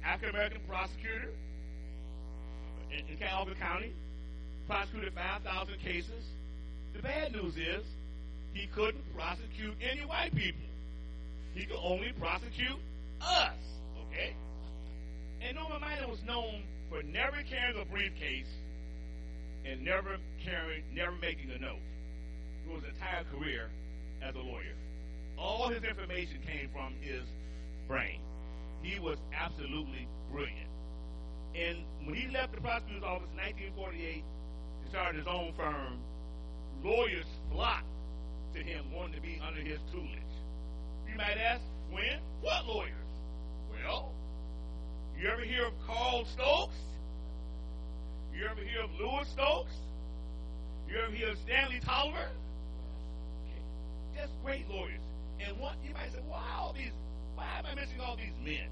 [0.05, 1.31] African American prosecutor
[2.91, 3.93] in, in Calvin County,
[4.66, 6.24] prosecuted 5,000 cases.
[6.95, 7.85] The bad news is
[8.55, 10.64] he couldn't prosecute any white people.
[11.55, 12.79] He could only prosecute
[13.20, 13.59] us,
[14.07, 14.35] okay?
[15.41, 18.49] And Norman Minor was known for never carrying a briefcase
[19.64, 21.82] and never carrying, never making a note.
[22.64, 23.70] Through his entire career
[24.22, 24.76] as a lawyer,
[25.39, 27.22] all his information came from his
[27.86, 28.20] brain.
[28.82, 30.68] He was absolutely brilliant.
[31.55, 33.39] And when he left the prosecutor's office in
[33.74, 35.99] 1948 and started his own firm,
[36.84, 37.86] lawyers flocked
[38.55, 40.34] to him wanting to be under his tutelage.
[41.11, 42.20] You might ask, when?
[42.43, 42.93] What lawyers?
[43.72, 44.12] Well,
[45.21, 46.79] you ever hear of Carl Stokes?
[48.33, 49.75] You ever hear of Louis Stokes?
[50.89, 52.31] You ever hear of Stanley Tolliver?
[53.43, 53.62] Okay.
[54.14, 55.03] Just great lawyers.
[55.41, 56.93] And what you might say, why all these
[57.35, 58.66] why am I mentioning all these men?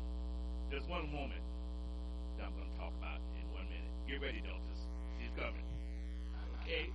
[0.70, 1.38] There's one woman
[2.38, 3.90] that I'm going to talk about in one minute.
[4.10, 4.80] Get ready, Deltas.
[5.22, 5.62] She's coming.
[6.62, 6.90] Okay?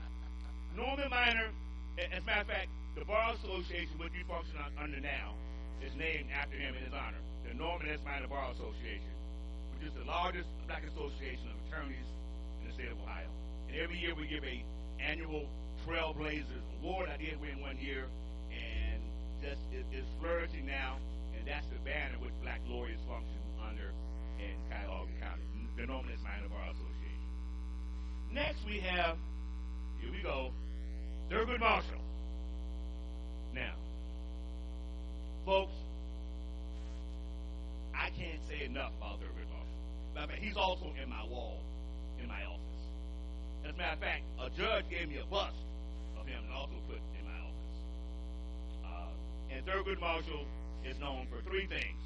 [0.75, 1.47] Norman Minor,
[1.95, 2.67] as a matter of fact,
[2.99, 5.35] the Bar Association, which we function under now,
[5.79, 7.23] is named after him in his honor.
[7.47, 8.03] The Norman S.
[8.03, 9.15] Minor Bar Association,
[9.85, 12.09] is the largest black association of attorneys
[12.61, 13.29] in the state of Ohio.
[13.69, 14.63] And every year we give a
[14.99, 15.47] annual
[15.85, 17.09] Trailblazers Award.
[17.09, 18.05] I did win one year,
[18.53, 19.01] and
[19.41, 20.97] just it, it's flourishing now.
[21.37, 23.89] And that's the banner which black lawyers function under
[24.37, 25.43] in Cuyahoga County,
[25.77, 26.19] the Norman S.
[26.21, 27.29] Minor Bar Association.
[28.31, 29.17] Next we have,
[29.99, 30.51] here we go,
[31.29, 32.01] Thurgood Marshall.
[33.53, 33.73] Now,
[35.45, 35.73] folks,
[37.95, 39.60] I can't say enough about Thurgood Marshall.
[40.15, 41.61] But he's also in my wall,
[42.21, 42.83] in my office.
[43.65, 45.55] As a matter of fact, a judge gave me a bust
[46.19, 47.77] of him and also put in my office.
[48.85, 50.45] Uh, And Thurgood Marshall
[50.85, 52.01] is known for three things.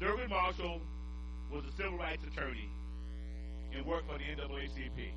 [0.00, 0.80] Thurgood Marshall
[1.50, 2.68] was a civil rights attorney
[3.74, 5.10] and worked for the NAACP.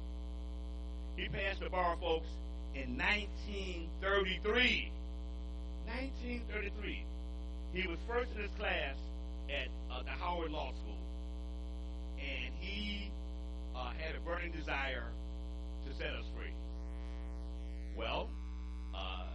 [1.17, 2.27] He passed the bar, folks,
[2.75, 4.91] in 1933.
[5.85, 7.05] 1933.
[7.73, 8.95] He was first in his class
[9.49, 10.97] at uh, the Howard Law School.
[12.19, 13.11] And he
[13.75, 15.05] uh, had a burning desire
[15.87, 16.53] to set us free.
[17.97, 18.29] Well,
[18.95, 19.25] uh,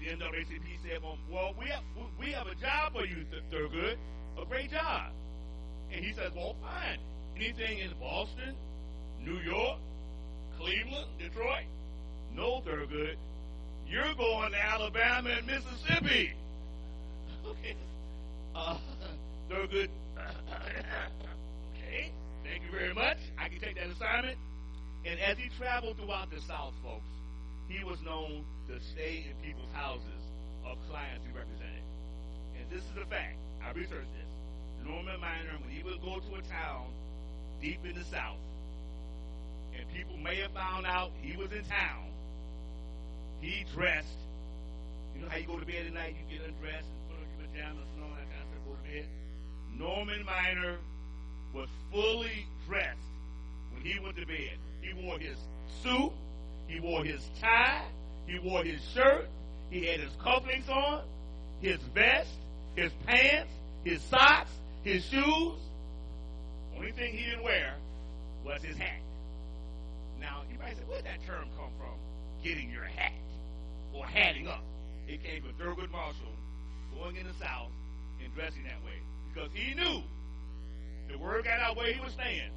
[0.00, 1.82] the NAACP said, well, we have,
[2.18, 3.96] we have a job for you, Thurgood,
[4.40, 5.12] a great job.
[5.92, 6.98] And he says, well, fine.
[7.36, 8.54] Anything in Boston,
[9.24, 9.78] New York,
[10.58, 11.64] Cleveland, Detroit?
[12.34, 13.16] No, Thurgood.
[13.88, 16.32] You're going to Alabama and Mississippi.
[17.46, 17.76] okay.
[18.54, 18.78] Uh,
[19.50, 19.88] Thurgood.
[22.74, 23.18] very much.
[23.38, 24.36] I can take that assignment.
[25.06, 27.06] And as he traveled throughout the South, folks,
[27.68, 30.22] he was known to stay in people's houses
[30.66, 31.84] of clients he represented.
[32.58, 33.38] And this is a fact.
[33.62, 34.32] I researched this.
[34.84, 36.90] Norman Minor, when he would go to a town
[37.62, 38.40] deep in the South,
[39.76, 42.10] and people may have found out he was in town,
[43.40, 44.18] he dressed.
[45.14, 47.24] You know how you go to bed at night, you get undressed and put on
[47.24, 49.06] your pajamas and all that kind of stuff, go to bed?
[49.78, 50.76] Norman Minor
[51.54, 52.98] was fully dressed
[53.72, 54.58] when he went to bed.
[54.80, 55.38] He wore his
[55.82, 56.12] suit,
[56.66, 57.84] he wore his tie,
[58.26, 59.28] he wore his shirt,
[59.70, 61.02] he had his cufflinks on,
[61.60, 62.30] his vest,
[62.76, 63.50] his pants,
[63.84, 64.50] his socks,
[64.82, 65.58] his shoes.
[66.76, 67.74] Only thing he didn't wear
[68.44, 69.00] was his hat.
[70.20, 71.94] Now, you might say, where'd that term come from?
[72.42, 73.12] Getting your hat
[73.94, 74.64] or hatting up.
[75.06, 76.32] It came from Thurgood Marshall
[76.94, 77.70] going in the South
[78.22, 78.98] and dressing that way
[79.32, 80.02] because he knew
[81.10, 82.50] the word got out where he was staying.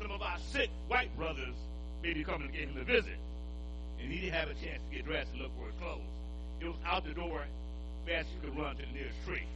[0.00, 1.54] Some of our sick white brothers
[2.02, 3.18] may be coming to get him a visit
[4.04, 6.12] and he didn't have a chance to get dressed and look for his clothes.
[6.60, 7.42] It was out the door
[8.06, 9.48] fast you could run to the nearest tree.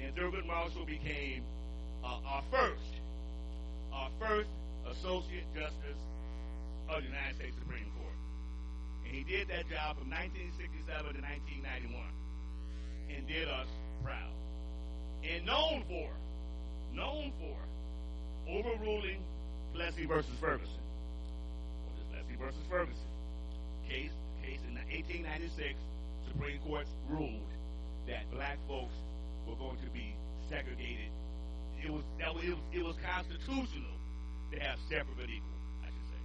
[0.00, 1.42] And Thurgood Marshall became
[2.02, 2.96] uh, our first,
[3.92, 4.48] our first
[4.90, 6.00] Associate Justice
[6.88, 8.16] of the United States Supreme Court.
[9.04, 12.00] And he did that job from 1967 to 1991
[13.12, 13.68] and did us
[14.02, 14.32] proud.
[15.28, 16.08] And known for,
[16.96, 17.56] known for
[18.50, 19.20] overruling
[19.74, 20.80] Plessy versus Ferguson.
[21.84, 23.06] What is Plessy versus Ferguson?
[23.88, 24.10] case,
[24.42, 25.78] case in 1896,
[26.26, 27.50] Supreme Court ruled
[28.06, 28.94] that black folks
[29.46, 30.14] were going to be
[30.50, 31.10] segregated.
[31.82, 33.94] It was that was, it was, it was constitutional
[34.52, 35.58] to have separate but equal.
[35.82, 36.22] I should say.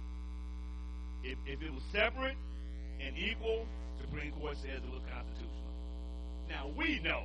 [1.30, 2.36] If, if it was separate
[3.00, 3.66] and equal,
[4.00, 5.70] Supreme Court says it was constitutional.
[6.48, 7.24] Now we know,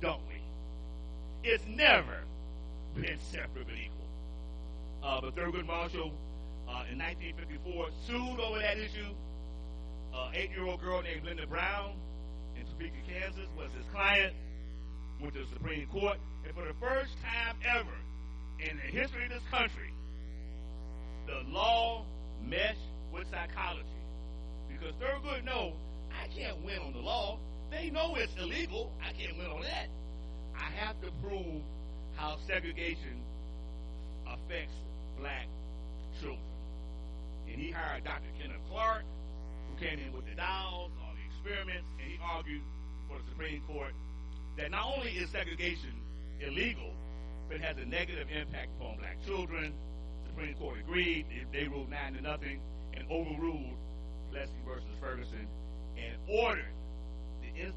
[0.00, 0.40] don't we?
[1.44, 2.18] It's never
[2.94, 4.08] been separate but equal.
[5.02, 6.12] Uh, but Thurgood Marshall
[6.68, 9.14] uh, in 1954 sued over that issue.
[10.12, 11.92] An eight-year-old girl named Linda Brown
[12.56, 14.34] in Topeka, Kansas was his client.
[15.20, 17.96] Went to the Supreme Court, and for the first time ever
[18.58, 19.92] in the history of this country,
[21.26, 22.04] the law
[22.44, 22.78] meshed
[23.12, 23.84] with psychology.
[24.68, 25.74] Because Thurgood know
[26.10, 27.38] I can't win on the law.
[27.70, 28.92] They know it's illegal.
[29.02, 29.88] I can't win on that.
[30.58, 31.62] I have to prove
[32.16, 33.22] how segregation
[34.26, 34.74] affects
[35.18, 35.46] black
[36.20, 36.42] children.
[37.46, 38.28] And he hired Dr.
[38.40, 39.04] Kenneth Clark,
[39.70, 42.62] who came in with the dolls, all the experiments, and he argued
[43.08, 43.94] for the Supreme Court
[44.58, 45.94] that not only is segregation
[46.40, 46.92] illegal,
[47.48, 49.72] but it has a negative impact upon black children.
[50.24, 51.26] The Supreme Court agreed.
[51.52, 52.60] They, ruled nine to nothing
[52.94, 53.78] and overruled
[54.30, 55.46] Plessy versus Ferguson
[55.96, 56.74] and ordered
[57.40, 57.72] the, in,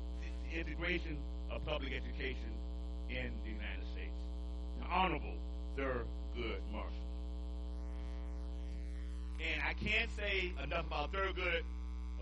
[0.52, 1.18] the integration
[1.50, 2.52] of public education
[3.12, 4.16] in the United States.
[4.80, 5.38] The Honorable
[5.78, 6.92] Thurgood Marshall.
[9.42, 11.64] And I can't say enough about Thurgood.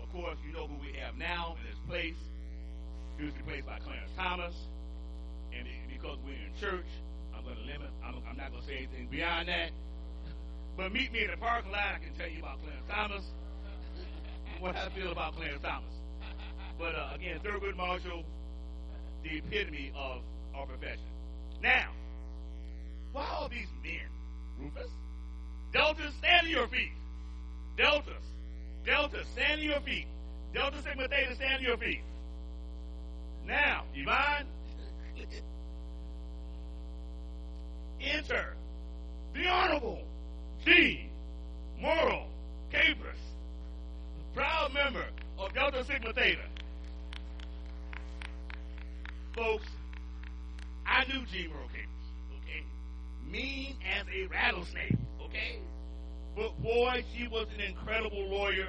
[0.02, 2.18] Of course, you know who we have now in his place.
[3.18, 4.54] He was replaced by Clarence Thomas.
[5.52, 6.86] And because we're in church,
[7.36, 7.90] I'm going to limit.
[8.04, 9.70] I'm, I'm not going to say anything beyond that.
[10.76, 11.96] But meet me in the parking lot.
[11.96, 13.24] I can tell you about Clarence Thomas.
[14.60, 15.94] what I feel about Clarence Thomas.
[16.78, 18.24] But uh, again, Thurgood Marshall,
[19.22, 20.22] the epitome of
[20.54, 21.00] our profession.
[21.62, 21.88] Now,
[23.12, 24.08] why all these men,
[24.58, 24.90] Rufus?
[25.72, 26.92] Delta, stand to your feet.
[27.76, 28.24] Deltas.
[28.84, 30.06] Delta, stand to your feet.
[30.54, 32.02] Delta Sigma Theta, stand to your feet.
[33.46, 34.46] Now, Yvonne,
[38.00, 38.54] enter
[39.34, 40.02] the Honorable
[40.64, 41.08] G.
[41.80, 42.26] Murrell
[42.70, 43.18] Capers,
[44.34, 45.04] proud member
[45.38, 46.42] of Delta Sigma Theta.
[49.34, 49.66] Folks,
[50.90, 51.44] I knew G.
[51.44, 52.06] Capers,
[52.42, 52.64] okay?
[53.30, 55.60] Mean as a rattlesnake, okay?
[56.34, 58.68] But boy, she was an incredible lawyer,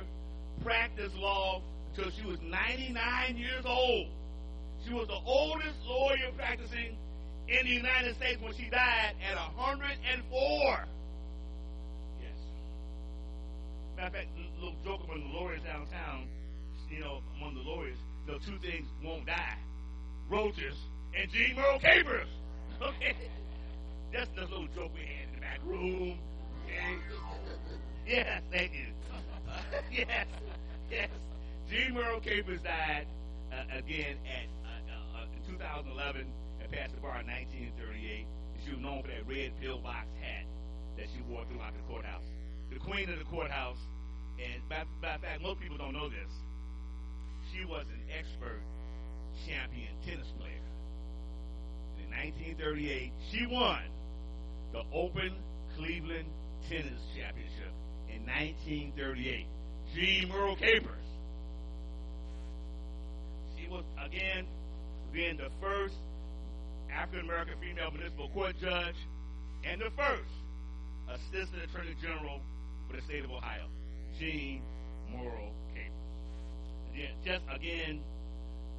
[0.63, 4.07] practiced law until she was 99 years old.
[4.85, 6.95] She was the oldest lawyer practicing
[7.47, 10.85] in the United States when she died at 104.
[12.21, 12.29] Yes.
[13.95, 14.27] Matter of fact,
[14.61, 16.27] little joke among the lawyers downtown,
[16.89, 17.97] you know, among the lawyers,
[18.27, 19.57] the two things won't die
[20.31, 20.77] roaches
[21.17, 21.53] and G.
[21.55, 22.27] Murrell Capers.
[22.81, 23.15] Okay?
[24.11, 26.17] Just a little joke we had in the back room.
[26.65, 26.97] Okay?
[28.07, 28.87] Yes, thank you.
[29.91, 30.27] yes,
[30.89, 31.09] yes.
[31.69, 31.91] G.
[31.93, 33.07] Murrell Capers died
[33.51, 36.25] uh, again at uh, uh, in 2011
[36.61, 38.25] and passed the bar in 1938.
[38.65, 40.45] She was known for that red pillbox hat
[40.97, 42.25] that she wore throughout the courthouse.
[42.71, 43.79] The queen of the courthouse,
[44.39, 46.31] and by, by fact, most people don't know this.
[47.51, 48.61] She was an expert
[49.45, 50.60] champion tennis player.
[52.11, 53.79] In 1938, she won
[54.73, 55.33] the Open
[55.77, 56.27] Cleveland
[56.69, 57.71] Tennis Championship
[58.09, 59.45] in 1938.
[59.93, 60.25] G.
[60.29, 60.87] Murrell Capers.
[63.57, 64.45] She was, again,
[65.11, 65.95] being the first
[66.93, 68.95] African American female municipal court judge
[69.63, 70.31] and the first
[71.09, 72.41] assistant attorney general
[72.89, 73.67] for the state of Ohio,
[74.19, 74.61] Jean
[75.11, 76.93] Murrell Capers.
[76.93, 78.01] Again, just again,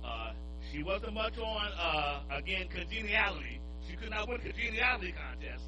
[0.05, 0.33] uh,
[0.73, 3.61] she wasn't much on, uh, again, congeniality.
[3.89, 5.65] She could not win congeniality contest.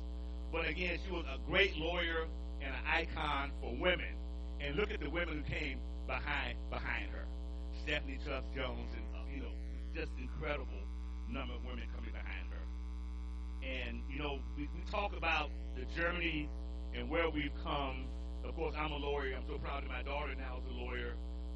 [0.51, 2.27] But again, she was a great lawyer
[2.63, 4.17] and an icon for women.
[4.61, 7.27] And look at the women who came behind behind her.
[7.83, 9.53] Stephanie Tubbs Jones and, uh, you know,
[9.95, 10.89] just incredible
[11.29, 12.65] number of women coming behind her.
[13.67, 16.49] And, you know, we, we talk about the journey
[16.95, 18.07] and where we've come.
[18.45, 19.35] Of course, I'm a lawyer.
[19.37, 21.15] I'm so proud that my daughter now is a lawyer.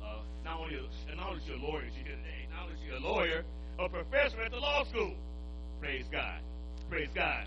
[0.08, 2.48] Uh, not only a, not only is she a lawyer, she's here today.
[2.50, 3.44] Not only is she a lawyer,
[3.78, 5.14] a professor at the law school.
[5.80, 6.40] Praise God.
[6.90, 7.46] Praise God.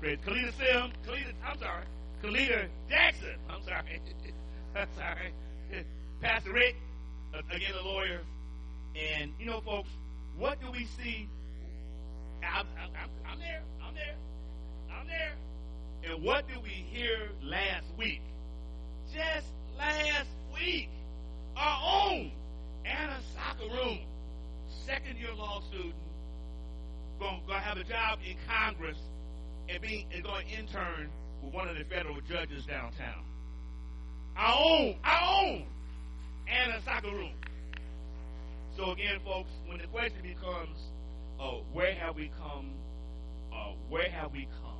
[0.00, 0.92] Praise Kalita Sim.
[1.06, 1.84] Kalita, I'm sorry.
[2.22, 3.36] Kalita Jackson.
[3.48, 4.00] I'm sorry.
[4.76, 5.32] I'm sorry.
[6.20, 6.76] Pastor Rick,
[7.50, 8.20] again a lawyer.
[8.96, 9.88] And, you know, folks,
[10.36, 11.28] what do we see?
[12.42, 13.62] I'm, I'm, I'm there.
[13.86, 14.14] I'm there.
[14.90, 15.32] I'm there.
[16.04, 18.22] And what did we hear last week?
[19.12, 19.46] Just
[19.78, 20.88] last week.
[21.56, 22.32] Our own
[22.84, 24.00] Anna Sakaroon,
[24.86, 25.94] second year law student,
[27.18, 28.98] going to have a job in Congress
[29.68, 31.10] and being and going to intern
[31.42, 33.24] with one of the federal judges downtown.
[34.36, 35.66] Our own, our own
[36.48, 37.34] Anna Sakaroon.
[38.76, 40.78] So again, folks, when the question becomes,
[41.38, 42.70] uh, where have we come?
[43.52, 44.72] Uh, where have we come?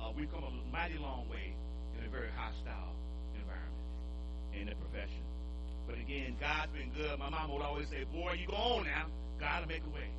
[0.00, 1.54] Uh, we've come a mighty long way
[1.98, 2.94] in a very hostile
[3.34, 5.27] environment in the profession.
[5.88, 7.18] But again, God's been good.
[7.18, 9.06] My mom would always say, "Boy, you go on now.
[9.40, 10.12] God will make a way."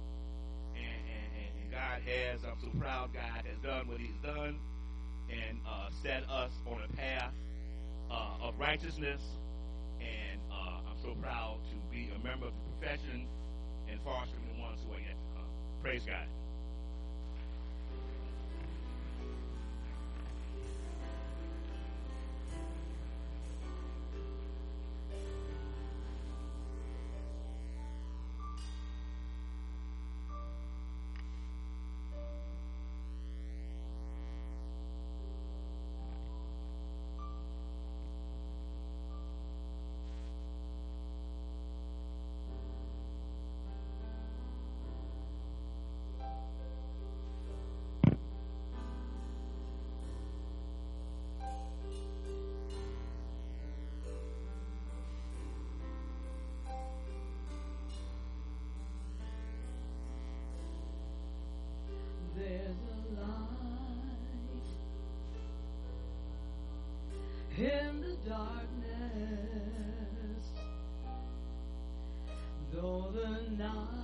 [0.74, 2.42] And, and, and God has.
[2.44, 3.14] I'm so proud.
[3.14, 4.58] God has done what He's done
[5.30, 7.34] and uh, set us on a path
[8.10, 9.22] uh, of righteousness.
[10.02, 13.28] And uh, I'm so proud to be a member of the profession
[13.88, 15.50] and fostering the ones who are yet to come.
[15.84, 16.26] Praise God.
[68.30, 68.70] Darkness,
[72.72, 73.99] though the night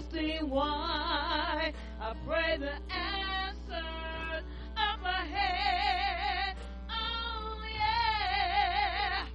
[0.00, 1.72] everlasting why.
[2.00, 4.44] I pray the answer
[4.76, 6.56] of my head.
[6.88, 9.26] Oh, yeah.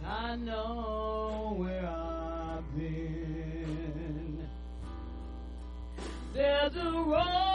[0.00, 4.48] Cause I know where I've been.
[6.34, 7.53] There's a road.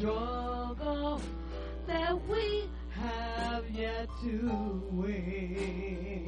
[0.00, 1.20] Struggle
[1.86, 6.26] that we have yet to win.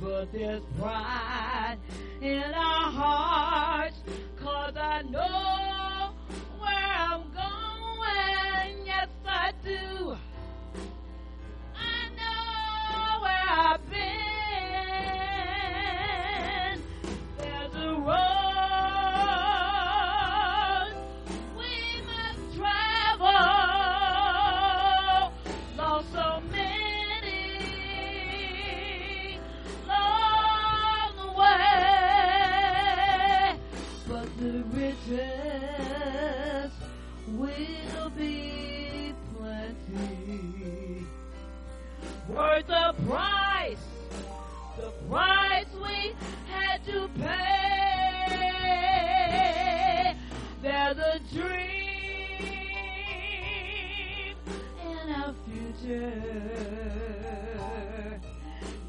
[0.00, 1.76] But there's pride
[2.22, 4.00] in our hearts,
[4.42, 5.51] cause I know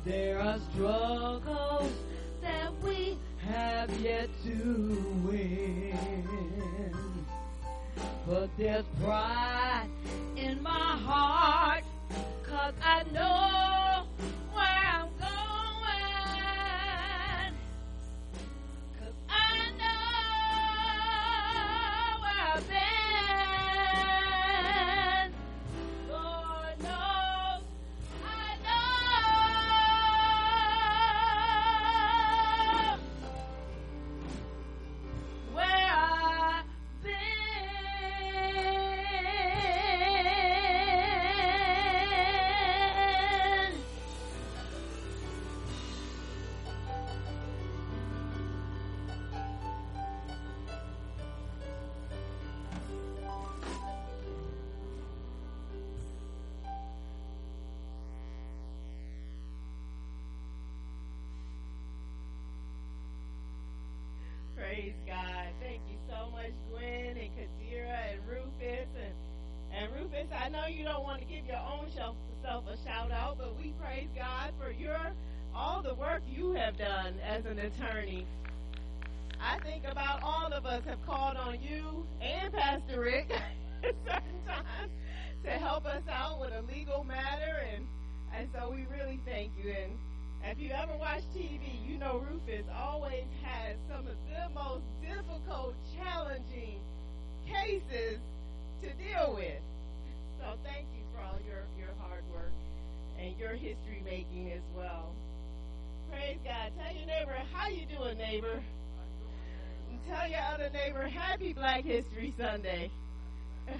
[0.05, 1.91] There are struggles
[2.41, 3.17] that we
[3.47, 6.93] have yet to win.
[8.27, 9.89] But there's pride
[10.35, 11.83] in my heart,
[12.43, 13.82] cause I know
[79.53, 83.29] I think about all of us have called on you and Pastor Rick
[83.83, 84.89] at certain times
[85.45, 87.85] to help us out with a legal matter, and
[88.35, 89.69] and so we really thank you.
[89.69, 89.91] And
[90.49, 95.75] if you ever watch TV, you know Rufus always has some of the most difficult,
[96.01, 96.81] challenging
[97.45, 98.17] cases
[98.81, 99.61] to deal with.
[100.41, 102.51] So thank you for all your, your hard work
[103.21, 105.13] and your history making as well.
[106.09, 106.71] Praise God.
[106.75, 108.63] Tell your neighbor, how you doing, neighbor?
[109.93, 112.89] And tell your other neighbor, happy Black History Sunday.
[113.67, 113.77] it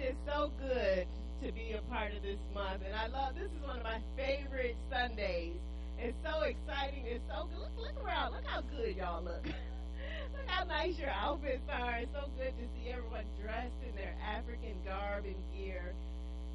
[0.00, 1.08] is so good
[1.42, 2.82] to be a part of this month.
[2.86, 5.56] And I love this is one of my favorite Sundays.
[5.98, 7.02] It's so exciting.
[7.06, 7.58] It's so good.
[7.58, 8.34] Look, look around.
[8.34, 9.44] Look how good y'all look.
[10.32, 11.96] look how nice your outfits are.
[11.96, 15.94] It's so good to see everyone dressed in their African garb and gear.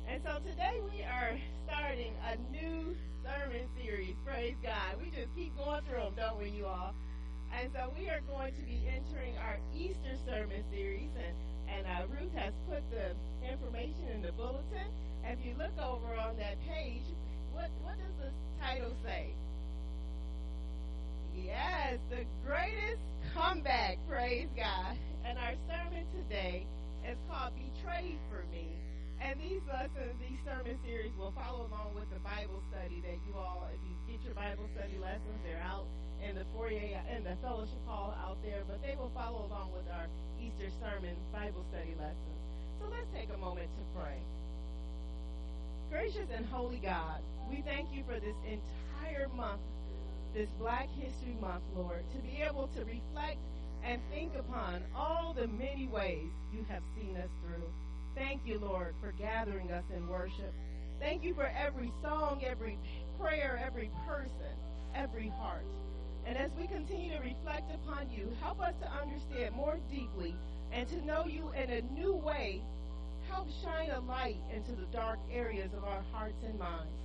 [0.09, 1.37] And so today we are
[1.69, 4.15] starting a new sermon series.
[4.25, 4.97] Praise God.
[4.97, 6.95] We just keep going through them, don't we, you all?
[7.53, 11.13] And so we are going to be entering our Easter sermon series.
[11.13, 11.35] And
[11.69, 13.13] and uh, Ruth has put the
[13.45, 14.89] information in the bulletin.
[15.25, 17.05] If you look over on that page,
[17.53, 18.33] what what does the
[18.65, 19.29] title say?
[21.37, 23.05] Yes, the greatest
[23.35, 24.97] comeback, praise God.
[25.23, 26.65] And our sermon today
[27.05, 28.73] is called Betrayed for Me.
[29.21, 33.35] And these lessons, these sermon series will follow along with the Bible study that you
[33.35, 35.85] all, if you get your Bible study lessons, they're out
[36.23, 39.83] in the foyer, in the fellowship hall out there, but they will follow along with
[39.91, 40.07] our
[40.39, 42.39] Easter sermon Bible study lessons.
[42.79, 44.19] So let's take a moment to pray.
[45.91, 49.61] Gracious and holy God, we thank you for this entire month,
[50.33, 53.39] this Black History Month, Lord, to be able to reflect
[53.83, 57.67] and think upon all the many ways you have seen us through.
[58.15, 60.53] Thank you, Lord, for gathering us in worship.
[60.99, 62.77] Thank you for every song, every
[63.19, 64.55] prayer, every person,
[64.93, 65.65] every heart.
[66.25, 70.35] And as we continue to reflect upon you, help us to understand more deeply
[70.71, 72.61] and to know you in a new way.
[73.29, 76.99] Help shine a light into the dark areas of our hearts and minds.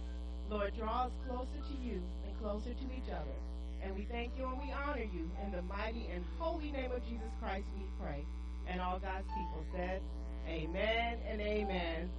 [0.51, 3.37] Lord, draw us closer to you and closer to each other.
[3.83, 5.31] And we thank you and we honor you.
[5.45, 8.25] In the mighty and holy name of Jesus Christ, we pray.
[8.67, 10.01] And all God's people said,
[10.49, 12.11] Amen and amen.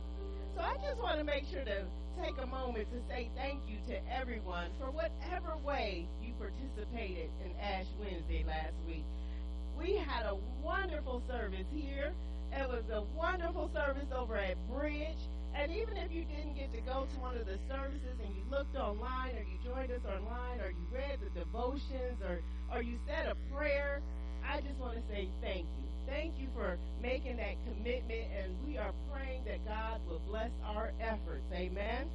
[0.56, 1.86] So I just want to make sure to
[2.22, 7.52] take a moment to say thank you to everyone for whatever way you participated in
[7.60, 9.06] Ash Wednesday last week.
[9.78, 12.14] We had a wonderful service here.
[12.52, 15.20] It was a wonderful service over at Bridge.
[15.54, 18.44] And even if you didn't get to go to one of the services and you
[18.50, 22.42] looked online or you joined us online or you read the devotions or,
[22.74, 24.02] or you said a prayer,
[24.50, 25.86] I just want to say thank you.
[26.08, 30.94] Thank you for making that commitment, and we are praying that God will bless our
[31.02, 31.46] efforts.
[31.52, 32.08] Amen.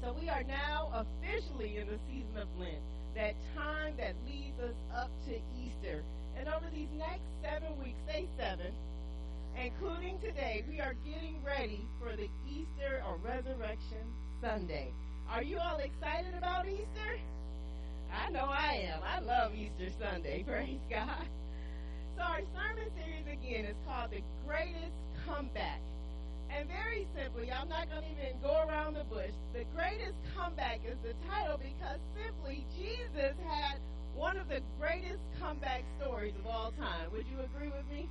[0.00, 2.78] So we are now officially in the season of Lent,
[3.16, 6.04] that time that leads us up to Easter.
[6.38, 8.72] And over these next seven weeks, say seven,
[9.60, 14.06] including today, we are getting ready for the Easter or Resurrection
[14.40, 14.92] Sunday.
[15.28, 17.18] Are you all excited about Easter?
[18.12, 19.00] I know I am.
[19.02, 20.44] I love Easter Sunday.
[20.48, 21.26] Praise God.
[22.16, 24.96] So our sermon series again is called The Greatest
[25.26, 25.80] Comeback.
[26.50, 29.32] And very simply, I'm not going to even go around the bush.
[29.52, 33.78] The Greatest Comeback is the title because simply Jesus had
[34.14, 37.12] one of the greatest comeback stories of all time.
[37.12, 38.08] Would you agree with me?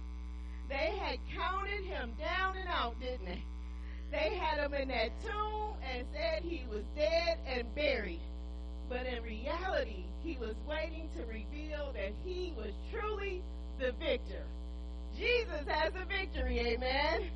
[0.70, 3.43] They had counted him down and out, didn't they?
[4.12, 8.22] They had him in that tomb and said he was dead and buried.
[8.90, 13.42] But in reality, he was waiting to reveal that he was truly
[13.80, 14.44] the victor.
[15.18, 17.30] Jesus has the victory, amen.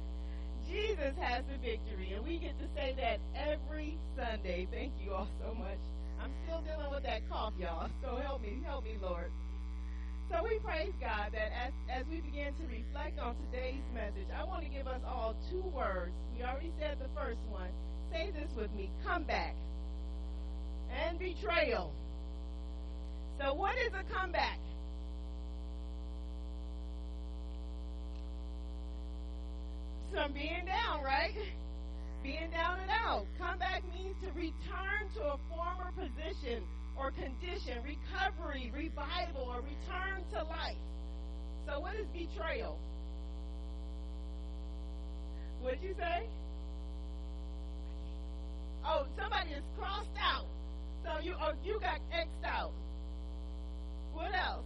[0.70, 4.68] Jesus has the victory, and we get to say that every Sunday.
[4.72, 5.80] Thank you all so much.
[6.22, 7.90] I'm still dealing with that cough, y'all.
[8.02, 9.32] So help me, help me, Lord.
[10.30, 14.46] So we praise God that as, as we begin to reflect on today's message, I
[14.46, 16.14] want to give us all two words.
[16.38, 17.68] We already said the first one.
[18.14, 19.56] Say this with me comeback
[20.92, 21.94] and betrayal.
[23.40, 24.60] So, what is a comeback?
[30.14, 31.34] Some being down, right?
[32.22, 33.26] Being down and out.
[33.40, 36.64] Comeback means to return to a former position
[36.98, 40.78] or condition, recovery, revival, or return to life.
[41.66, 42.78] So, what is betrayal?
[45.62, 46.28] What'd you say?
[48.84, 50.48] Oh, somebody is crossed out.
[51.04, 52.74] So you oh, you got X'd out.
[54.14, 54.66] What else?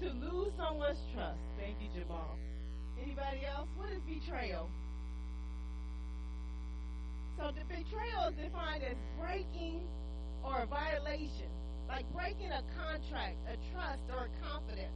[0.00, 1.40] To lose someone's trust.
[1.58, 2.36] Thank you, Jamal.
[3.00, 3.68] Anybody else?
[3.76, 4.68] What is betrayal?
[7.38, 9.80] So the betrayal is defined as breaking
[10.44, 11.48] or a violation,
[11.88, 14.92] like breaking a contract, a trust, or a confidence.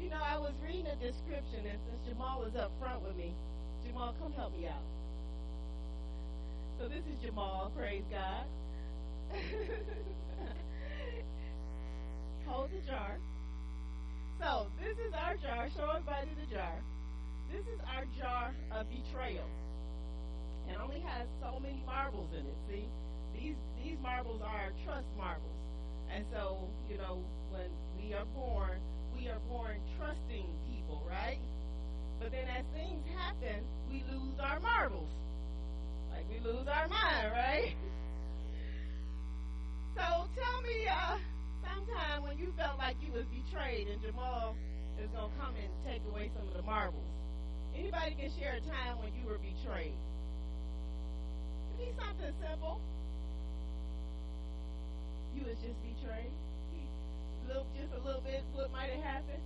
[0.00, 3.32] You know, I was reading a description, and since Jamal is up front with me,
[3.86, 4.84] Jamal, come help me out.
[6.78, 8.46] So this is Jamal, praise God.
[12.46, 13.18] Hold the jar.
[14.40, 15.68] So this is our jar.
[15.76, 16.82] Show everybody the jar.
[17.50, 19.48] This is our jar of betrayal.
[20.68, 22.56] It only has so many marbles in it.
[22.68, 22.88] See,
[23.38, 25.58] these these marbles are trust marbles,
[26.12, 28.80] and so you know when we are born,
[29.16, 31.38] we are born trusting people, right?
[32.20, 35.08] But then as things happen, we lose our marbles.
[36.28, 37.74] Like we lose our mind, right?
[39.96, 41.18] So tell me uh,
[41.62, 44.56] sometime when you felt like you was betrayed and Jamal
[45.00, 47.04] is to come and take away some of the marbles.
[47.76, 49.94] Anybody can share a time when you were betrayed?
[51.72, 52.80] It be something simple.
[55.34, 56.30] You was just betrayed.
[57.48, 58.42] Little, just a little bit.
[58.54, 59.42] What might have happened?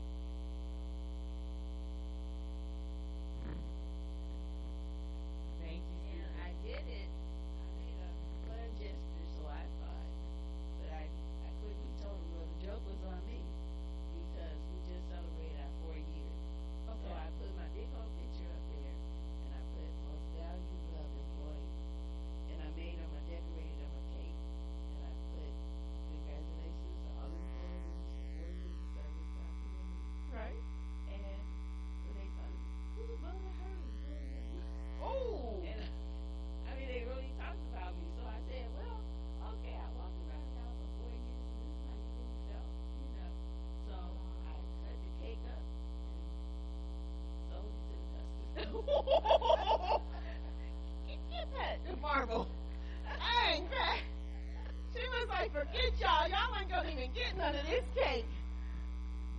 [55.52, 56.28] Forget y'all.
[56.28, 58.26] Y'all ain't gonna even get none of this cake.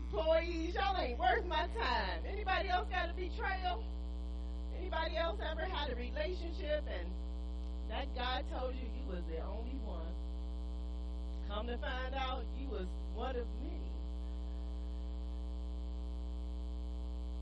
[0.06, 2.20] Employees, y'all ain't worth my time.
[2.28, 3.84] Anybody else got a betrayal?
[4.78, 7.08] Anybody else ever had a relationship and
[7.90, 10.14] that guy told you you was the only one?
[11.48, 13.76] Come to find out, you was one of many.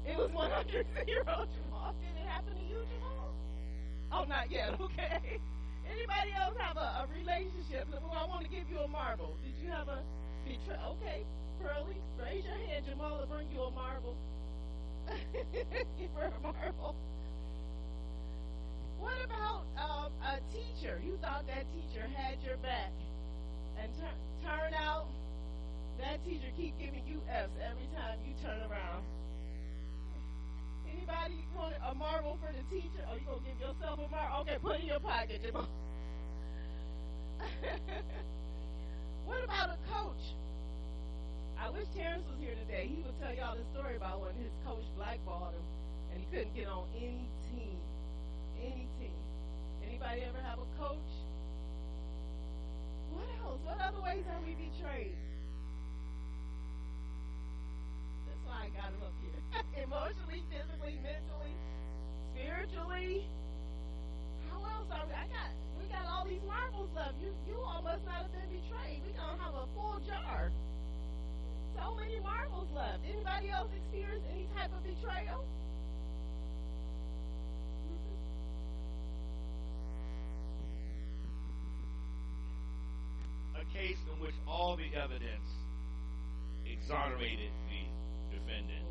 [0.08, 1.24] It was 100 zero,
[1.56, 1.96] Jamal.
[2.00, 3.34] Did it happen to you, Jamal?
[4.12, 4.80] Oh, not yet.
[4.82, 5.40] Okay.
[5.92, 7.88] Anybody else have a, a relationship?
[7.92, 9.38] Well, I want to give you a marble.
[9.44, 10.00] Did you have a
[10.46, 10.98] betrayal?
[11.00, 11.24] Okay,
[11.62, 12.86] Pearlie, raise your hand.
[12.88, 14.16] Jamal will bring you a marble.
[16.00, 16.96] give her a marble.
[19.00, 21.00] What about um, a teacher?
[21.06, 22.92] You thought that teacher had your back,
[23.80, 25.06] and tur- turn out
[26.00, 29.04] that teacher keep giving you F's every time you turn around.
[30.98, 33.06] Anybody want a marble for the teacher?
[33.06, 34.42] Or you gonna give yourself a marble?
[34.42, 35.46] Okay, put it in your pocket,
[39.26, 40.34] what about a coach?
[41.62, 42.90] I wish Terrence was here today.
[42.90, 45.62] He would tell y'all the story about when his coach blackballed him
[46.12, 47.78] and he couldn't get on any team.
[48.58, 49.14] Any team.
[49.86, 51.12] Anybody ever have a coach?
[53.14, 53.62] What else?
[53.64, 55.14] What other ways have we betrayed?
[58.48, 59.40] Why I got him up here.
[59.84, 61.54] Emotionally, physically, mentally,
[62.32, 63.28] spiritually.
[64.48, 65.14] How else are we?
[65.14, 67.20] I got we got all these marbles left.
[67.20, 69.04] You you all must not have been betrayed.
[69.04, 70.52] We gonna have a full jar.
[71.76, 73.04] So many marbles left.
[73.04, 75.44] Anybody else experience any type of betrayal?
[83.60, 85.50] A case in which all the evidence
[86.66, 88.07] exonerated the
[88.38, 88.86] defendant,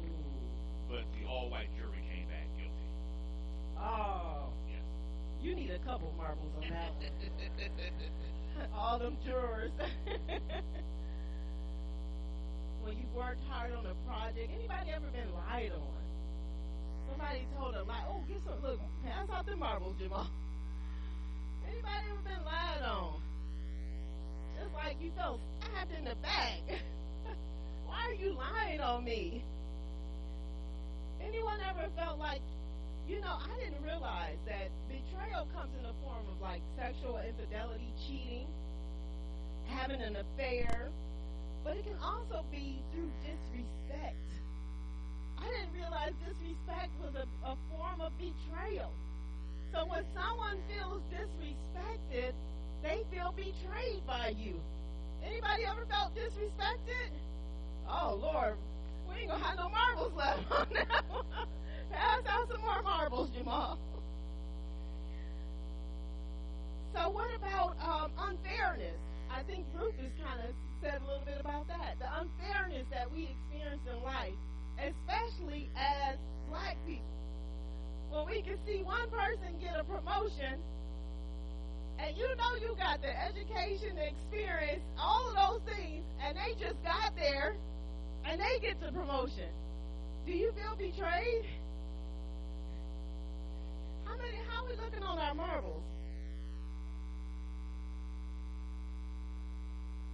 [0.88, 2.88] but the all-white jury came back guilty.
[3.78, 4.82] Oh, Yes.
[5.40, 8.70] you need a couple marbles on that one.
[8.74, 9.70] all them jurors.
[12.82, 15.94] when you worked hard on a project, anybody ever been lied on?
[17.10, 18.02] Somebody told a lie.
[18.08, 18.60] Oh, get some.
[18.62, 20.26] Look, pass out the marbles, Jamal.
[21.68, 23.20] Anybody ever been lied on?
[24.58, 26.62] Just like you felt stabbed in the back.
[27.86, 29.42] Why are you lying on me?
[31.20, 32.42] Anyone ever felt like,
[33.08, 37.92] you know, I didn't realize that betrayal comes in the form of like sexual infidelity,
[38.06, 38.46] cheating,
[39.66, 40.90] having an affair,
[41.64, 44.16] but it can also be through disrespect.
[45.38, 48.92] I didn't realize disrespect was a, a form of betrayal.
[49.72, 52.32] So when someone feels disrespected,
[52.82, 54.60] they feel betrayed by you.
[55.24, 57.10] Anybody ever felt disrespected?
[57.88, 58.56] Oh Lord,
[59.08, 61.04] we ain't gonna have no marbles left on that.
[61.92, 63.78] Pass out some more marbles, Jamal.
[66.94, 68.96] So what about um, unfairness?
[69.30, 71.98] I think Rufus kind of said a little bit about that.
[71.98, 74.34] The unfairness that we experience in life,
[74.78, 76.16] especially as
[76.48, 77.04] black people.
[78.10, 80.56] When we can see one person get a promotion
[81.98, 86.52] and you know you got the education, the experience, all of those things, and they
[86.60, 87.56] just got there
[88.28, 89.50] and they get the promotion.
[90.26, 91.44] Do you feel betrayed?
[94.04, 95.82] How many how are we looking on our marbles?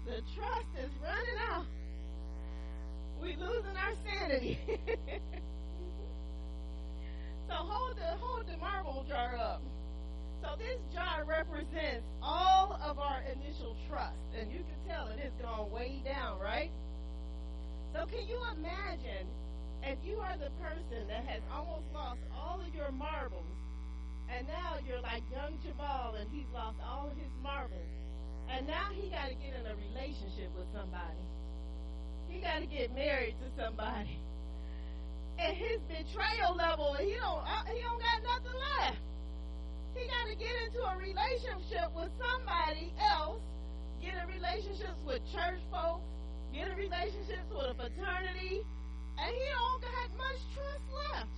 [0.06, 1.66] The trust is running out.
[3.20, 4.58] We losing our sanity.
[7.48, 9.62] so hold the hold the marble jar up.
[10.42, 15.32] So this jar represents all of our initial trust, and you can tell it has
[15.40, 16.72] gone way down, right?
[17.92, 19.28] So can you imagine
[19.84, 23.44] if you are the person that has almost lost all of your marbles,
[24.32, 27.92] and now you're like young Jamal, and he's lost all of his marbles,
[28.48, 31.20] and now he got to get in a relationship with somebody.
[32.32, 34.16] He got to get married to somebody,
[35.36, 39.04] and his betrayal level, he don't uh, he don't got nothing left.
[39.92, 43.44] He got to get into a relationship with somebody else,
[44.00, 46.08] get in relationships with church folks,
[46.52, 48.60] get in relationships with a fraternity,
[49.18, 51.36] and he don't got much trust left.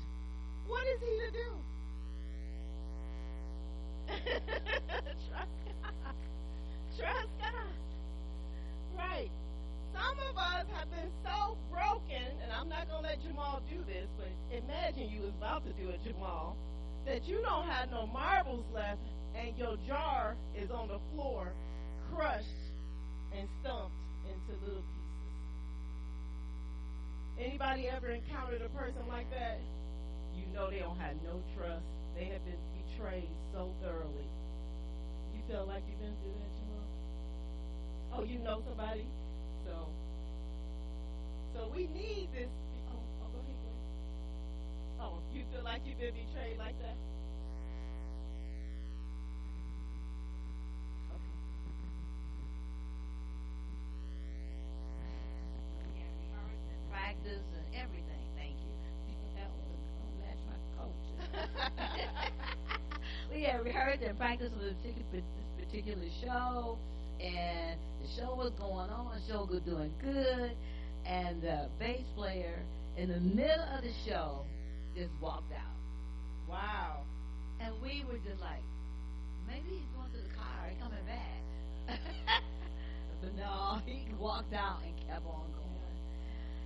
[0.66, 1.48] What is he to do?
[5.30, 6.14] trust God.
[6.98, 7.74] Trust God.
[8.96, 9.30] Right.
[9.94, 13.78] Some of us have been so broken, and I'm not going to let Jamal do
[13.86, 16.56] this, but imagine you was about to do it, Jamal,
[17.06, 19.00] that you don't have no marbles left,
[19.36, 21.52] and your jar is on the floor,
[22.12, 22.48] crushed
[23.36, 23.94] and stumped
[24.26, 25.03] into little pieces.
[27.38, 29.58] Anybody ever encountered a person like that?
[30.36, 31.82] You know they don't have no trust.
[32.14, 34.28] They have been betrayed so thoroughly.
[35.34, 36.86] You feel like you've been through that, Jamal?
[38.14, 39.04] Oh, you know somebody?
[39.66, 39.88] So,
[41.54, 42.48] so we need this.
[42.88, 43.78] Oh, oh go ahead, Gwen.
[45.00, 46.94] Oh, you feel like you've been betrayed like that?
[57.22, 58.24] Practice and everything.
[58.36, 58.72] Thank you.
[59.36, 62.30] That was gonna match my coach.
[63.32, 66.78] we had rehearsed and practiced for this particular, this particular show,
[67.20, 69.14] and the show was going on.
[69.14, 70.52] The show was doing good,
[71.04, 72.64] and the bass player
[72.96, 74.46] in the middle of the show
[74.94, 75.76] just walked out,
[76.48, 77.04] Wow.
[77.60, 78.62] and we were just like,
[79.46, 81.42] maybe he's going to the car and coming back.
[83.20, 85.63] but no, he walked out and kept on going.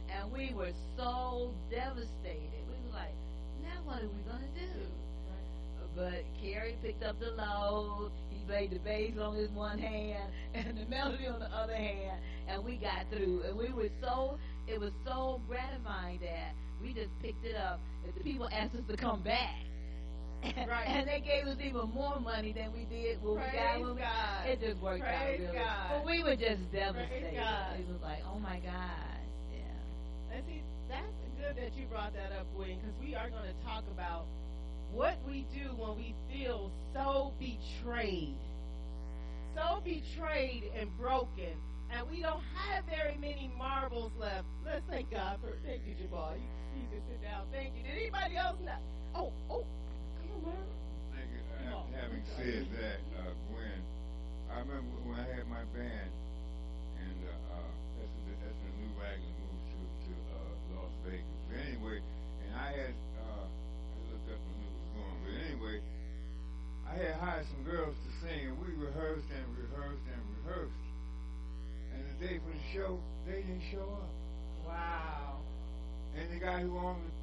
[0.08, 2.62] And we were so devastated.
[2.66, 3.14] We were like,
[3.62, 4.88] now what are we going to do?
[5.98, 8.12] But Kerry picked up the load.
[8.30, 12.18] He played the bass on his one hand and the melody on the other hand.
[12.46, 13.42] And we got through.
[13.42, 17.80] And we were so, it was so gratifying that we just picked it up.
[18.04, 19.56] And the people asked us to come back.
[20.44, 20.86] Right.
[20.86, 23.94] and they gave us even more money than we did when we got Praise when
[23.96, 24.46] we, God.
[24.46, 25.46] It just worked out really.
[25.52, 25.90] God.
[25.90, 27.34] But we were just devastated.
[27.34, 27.74] God.
[27.74, 29.17] It was like, oh my yeah.
[30.34, 31.06] And see, that's
[31.38, 34.26] good that you brought that up, Gwen, because we are going to talk about
[34.92, 38.36] what we do when we feel so betrayed.
[39.54, 41.56] So betrayed and broken.
[41.90, 44.44] And we don't have very many marbles left.
[44.64, 46.36] Let's thank God for Thank you, Jamal.
[46.36, 46.44] You,
[46.76, 47.46] you can sit down.
[47.50, 47.82] Thank you.
[47.82, 48.76] Did anybody else know?
[49.14, 49.64] Oh, oh.
[50.20, 50.68] Come on.
[51.16, 51.40] Thank you.
[51.64, 53.80] Uh, having said that, uh, Gwen,
[54.52, 56.12] I remember when I had my band,
[62.58, 65.18] I had uh, I looked up and what was going.
[65.22, 65.78] But anyway,
[66.90, 70.84] I had hired some girls to sing, and we rehearsed and rehearsed and rehearsed.
[71.94, 74.10] And the day for the show, they didn't show up.
[74.66, 75.40] Wow.
[76.18, 77.14] And the guy who owned it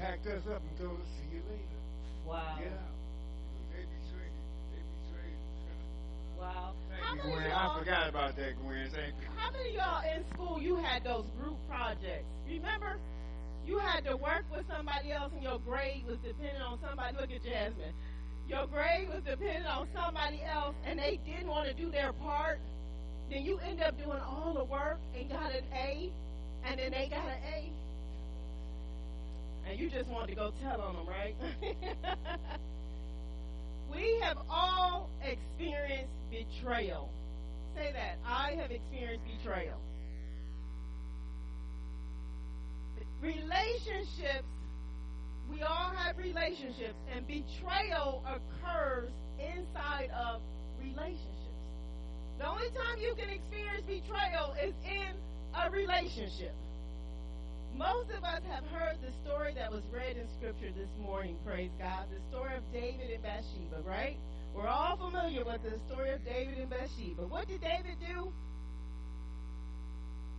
[0.00, 1.78] packed us up and told us, "See you later."
[2.24, 2.56] Wow.
[2.58, 2.96] Get out.
[3.74, 4.36] They betrayed.
[4.72, 5.38] They betrayed.
[6.38, 6.72] Wow.
[6.88, 7.52] Thank How you, many Gwen.
[7.52, 8.90] I forgot about that, Gwen.
[8.94, 9.28] Thank you.
[9.36, 12.26] How many of y'all in school you had those group projects?
[12.48, 12.98] Remember?
[13.68, 17.14] You had to work with somebody else and your grade was dependent on somebody.
[17.20, 17.92] Look at Jasmine.
[18.48, 22.60] Your grade was dependent on somebody else and they didn't want to do their part.
[23.30, 26.10] Then you end up doing all the work and got an A
[26.64, 27.70] and then they got an A.
[29.68, 31.34] And you just wanted to go tell on them, right?
[33.94, 37.10] we have all experienced betrayal.
[37.76, 38.16] Say that.
[38.26, 39.78] I have experienced betrayal.
[43.20, 44.46] Relationships,
[45.50, 50.40] we all have relationships, and betrayal occurs inside of
[50.78, 51.34] relationships.
[52.38, 55.14] The only time you can experience betrayal is in
[55.54, 56.54] a relationship.
[57.74, 61.70] Most of us have heard the story that was read in Scripture this morning, praise
[61.78, 64.16] God, the story of David and Bathsheba, right?
[64.54, 67.26] We're all familiar with the story of David and Bathsheba.
[67.26, 68.32] What did David do?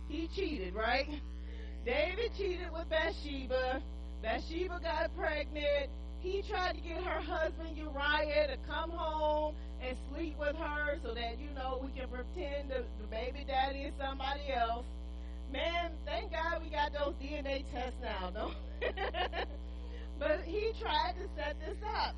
[0.08, 1.08] He cheated, right?
[1.84, 3.82] David cheated with Bathsheba.
[4.22, 5.88] Bathsheba got pregnant.
[6.20, 11.14] He tried to get her husband Uriah to come home and sleep with her so
[11.14, 14.84] that, you know, we can pretend the, the baby daddy is somebody else.
[15.50, 18.52] Man, thank God we got those DNA tests now, no?
[20.18, 22.14] but he tried to set this up.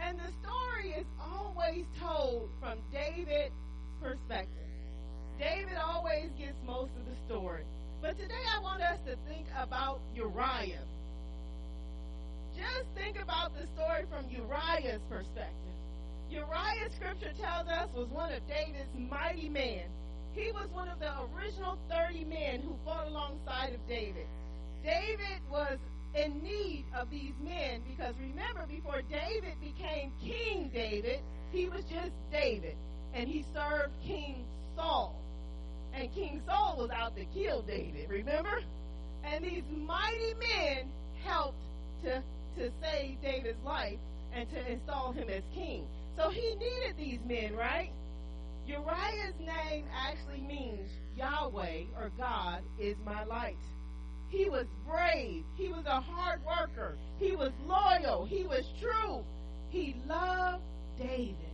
[0.00, 3.54] And the story is always told from David's
[4.02, 4.48] perspective.
[5.38, 7.64] David always gets most of the story.
[8.02, 10.80] But today I want us to think about Uriah.
[12.56, 15.54] Just think about the story from Uriah's perspective.
[16.30, 19.82] Uriah, scripture tells us, was one of David's mighty men.
[20.32, 24.26] He was one of the original 30 men who fought alongside of David.
[24.82, 25.76] David was
[26.14, 31.20] in need of these men because remember, before David became King David,
[31.52, 32.76] he was just David.
[33.12, 34.44] And he served King
[34.74, 35.20] Saul.
[35.94, 38.62] And King Saul was out to kill David, remember?
[39.24, 40.88] And these mighty men
[41.24, 41.62] helped
[42.04, 42.22] to,
[42.56, 43.98] to save David's life
[44.32, 45.86] and to install him as king.
[46.16, 47.90] So he needed these men, right?
[48.66, 53.56] Uriah's name actually means Yahweh or God is my light.
[54.28, 55.44] He was brave.
[55.56, 56.96] He was a hard worker.
[57.18, 58.26] He was loyal.
[58.26, 59.24] He was true.
[59.70, 60.62] He loved
[60.98, 61.49] David.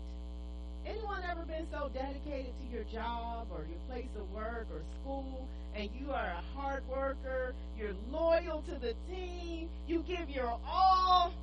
[0.86, 5.48] Anyone ever been so dedicated to your job or your place of work or school
[5.74, 11.34] and you are a hard worker, you're loyal to the team, you give your all?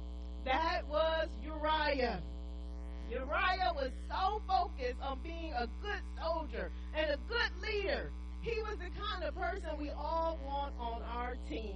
[0.45, 2.21] That was Uriah.
[3.09, 8.11] Uriah was so focused on being a good soldier and a good leader.
[8.41, 11.75] He was the kind of person we all want on our team.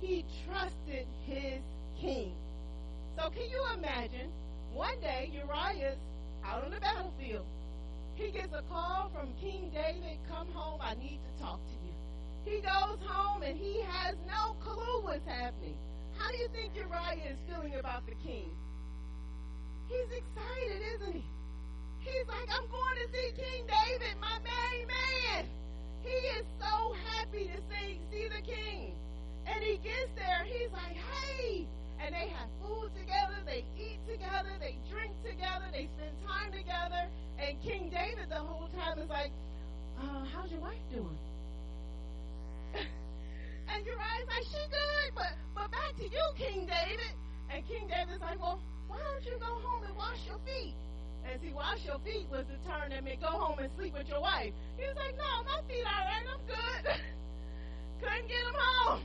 [0.00, 1.62] He trusted his
[2.00, 2.34] king.
[3.16, 4.30] So can you imagine?
[4.72, 5.98] One day Uriah's
[6.46, 7.46] out on the battlefield.
[8.14, 11.94] He gets a call from King David, come home, I need to talk to you.
[12.44, 15.76] He goes home and he has no clue what's happening.
[16.16, 18.50] How do you think Uriah is feeling about the king?
[19.88, 21.24] He's excited, isn't he?
[22.00, 25.48] He's like, I'm going to see King David, my main man.
[26.02, 28.92] He is so happy to see, see the king.
[29.46, 31.66] And he gets there, he's like, hey.
[32.04, 37.08] And they have food together, they eat together, they drink together, they spend time together.
[37.40, 39.32] And King David the whole time is like,
[39.96, 41.16] uh, how's your wife doing?
[42.76, 47.16] and Uriah's like, she good, but but back to you, King David.
[47.48, 50.76] And King David's like, well, why don't you go home and wash your feet?
[51.24, 54.12] And see, wash your feet was the turn that meant go home and sleep with
[54.12, 54.52] your wife.
[54.76, 57.00] He was like, no, my feet all right, I'm good.
[58.04, 59.00] Couldn't get him home.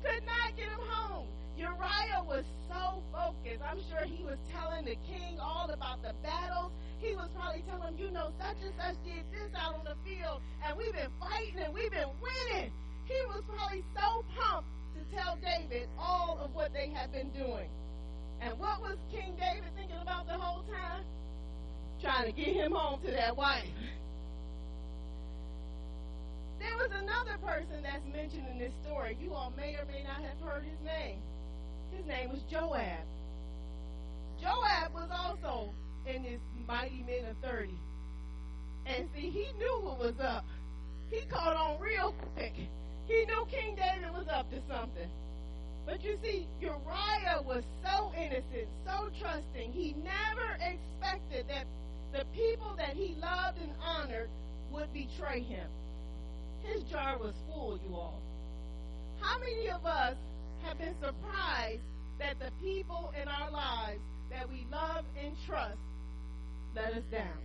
[0.00, 1.28] Could not get him home.
[1.58, 3.62] Uriah was so focused.
[3.66, 6.70] I'm sure he was telling the king all about the battles.
[7.02, 9.98] He was probably telling him, you know, such and such did this out on the
[10.06, 12.70] field, and we've been fighting and we've been winning.
[13.10, 17.66] He was probably so pumped to tell David all of what they had been doing.
[18.40, 21.02] And what was King David thinking about the whole time?
[22.00, 23.66] Trying to get him home to that wife.
[26.60, 29.18] There was another person that's mentioned in this story.
[29.20, 31.18] You all may or may not have heard his name.
[31.98, 33.02] His name was Joab.
[34.40, 35.70] Joab was also
[36.06, 37.74] in this mighty men of 30.
[38.86, 40.44] And see, he knew what was up.
[41.10, 42.54] He caught on real quick.
[43.08, 45.10] He knew King David was up to something.
[45.86, 49.72] But you see, Uriah was so innocent, so trusting.
[49.72, 51.66] He never expected that
[52.12, 54.30] the people that he loved and honored
[54.70, 55.66] would betray him.
[56.62, 58.22] His jar was full, you all.
[59.20, 60.14] How many of us
[60.64, 61.82] have been surprised
[62.18, 65.78] that the people in our lives that we love and trust
[66.74, 67.38] let us down?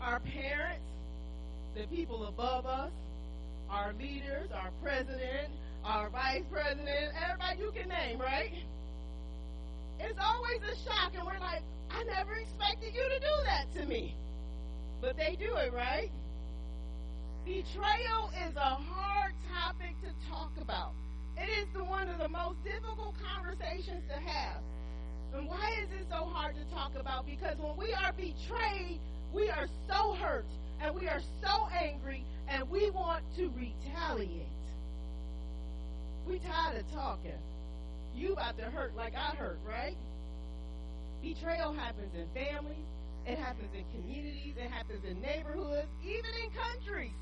[0.00, 0.84] Our parents,
[1.74, 2.92] the people above us,
[3.70, 5.52] our leaders, our president,
[5.84, 8.52] our vice president, everybody you can name, right?
[10.00, 13.86] It's always a shock, and we're like, I never expected you to do that to
[13.86, 14.14] me.
[15.00, 16.10] But they do it, right?
[17.44, 20.92] Betrayal is a hard topic to talk about.
[21.40, 24.60] It is the one of the most difficult conversations to have.
[25.34, 27.26] And why is it so hard to talk about?
[27.26, 28.98] Because when we are betrayed,
[29.32, 30.46] we are so hurt
[30.80, 34.46] and we are so angry and we want to retaliate.
[36.26, 37.38] We tired of talking.
[38.14, 39.96] You about to hurt like I hurt, right?
[41.22, 42.86] Betrayal happens in families,
[43.26, 47.12] it happens in communities, it happens in neighborhoods, even in countries.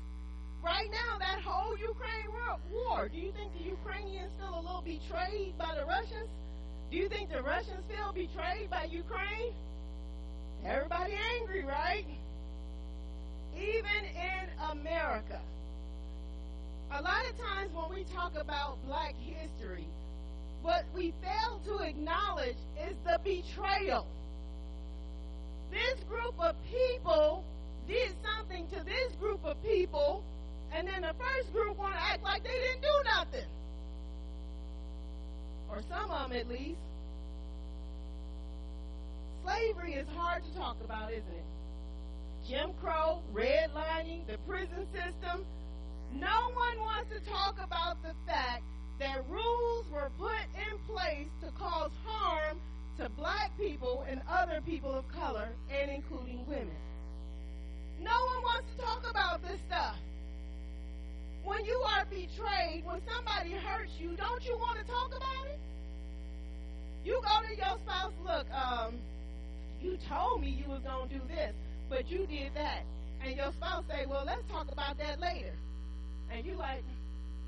[0.67, 2.27] Right now, that whole Ukraine
[2.69, 6.27] war, do you think the Ukrainians feel a little betrayed by the Russians?
[6.91, 9.53] Do you think the Russians feel betrayed by Ukraine?
[10.65, 12.03] Everybody angry, right?
[13.55, 15.39] Even in America.
[16.91, 19.87] A lot of times when we talk about black history,
[20.63, 24.05] what we fail to acknowledge is the betrayal.
[25.71, 27.45] This group of people
[27.87, 30.23] did something to this group of people,
[30.73, 33.49] and then the first group want to act like they didn't do nothing.
[35.69, 36.79] Or some of them at least.
[39.43, 41.45] Slavery is hard to talk about, isn't it?
[42.47, 45.45] Jim Crow, redlining, the prison system.
[46.13, 48.63] No one wants to talk about the fact
[48.99, 52.59] that rules were put in place to cause harm
[52.97, 56.75] to black people and other people of color, and including women.
[57.99, 59.95] No one wants to talk about this stuff.
[61.43, 65.59] When you are betrayed, when somebody hurts you, don't you want to talk about it?
[67.05, 68.95] You go to your spouse, look, um,
[69.81, 71.53] you told me you was going to do this,
[71.89, 72.83] but you did that.
[73.23, 75.53] And your spouse say, well, let's talk about that later.
[76.31, 76.83] And you like,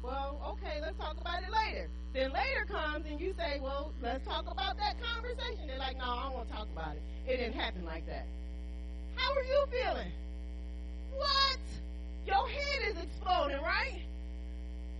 [0.02, 1.90] well, okay, let's talk about it later.
[2.14, 5.68] Then later comes and you say, well, let's talk about that conversation.
[5.68, 7.02] They're like, no, I don't want to talk about it.
[7.28, 8.26] It didn't happen like that.
[9.16, 10.11] How are you feeling?
[11.16, 11.60] What?
[12.30, 14.03] Your head is exploding, right?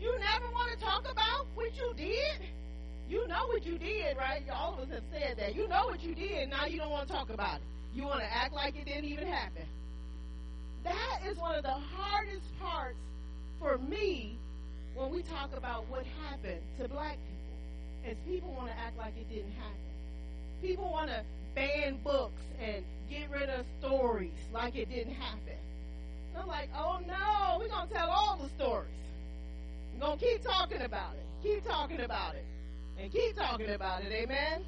[0.02, 2.50] You never want to talk about what you did?
[3.08, 4.42] You know what you did, right?
[4.52, 5.56] All of us have said that.
[5.56, 7.68] You know what you did, now you don't want to talk about it.
[7.94, 9.68] You want to act like it didn't even happen.
[10.84, 12.98] That is one of the hardest parts
[13.60, 14.40] for me
[14.96, 18.12] when we talk about what happened to black people.
[18.12, 19.78] Is people want to act like it didn't happen.
[20.64, 21.22] People want to
[21.54, 25.58] ban books and get rid of stories like it didn't happen.
[26.40, 28.90] I'm like, oh no, we're going to tell all the stories.
[29.94, 32.46] We're going to keep talking about it, keep talking about it,
[32.98, 34.12] and keep talking about it.
[34.12, 34.64] Amen?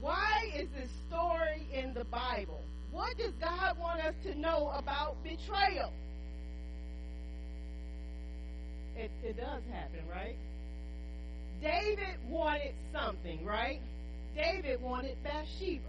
[0.00, 2.60] Why is this story in the Bible?
[2.90, 5.92] What does God want us to know about betrayal?
[8.96, 10.36] It, it does happen, right?
[11.60, 13.80] David wanted something, right?
[14.36, 15.82] David wanted Bathsheba.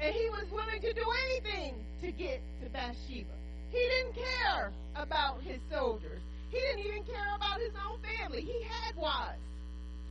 [0.00, 3.34] And he was willing to do anything to get to Bathsheba.
[3.70, 6.20] He didn't care about his soldiers.
[6.50, 8.40] He didn't even care about his own family.
[8.42, 9.38] He had wives.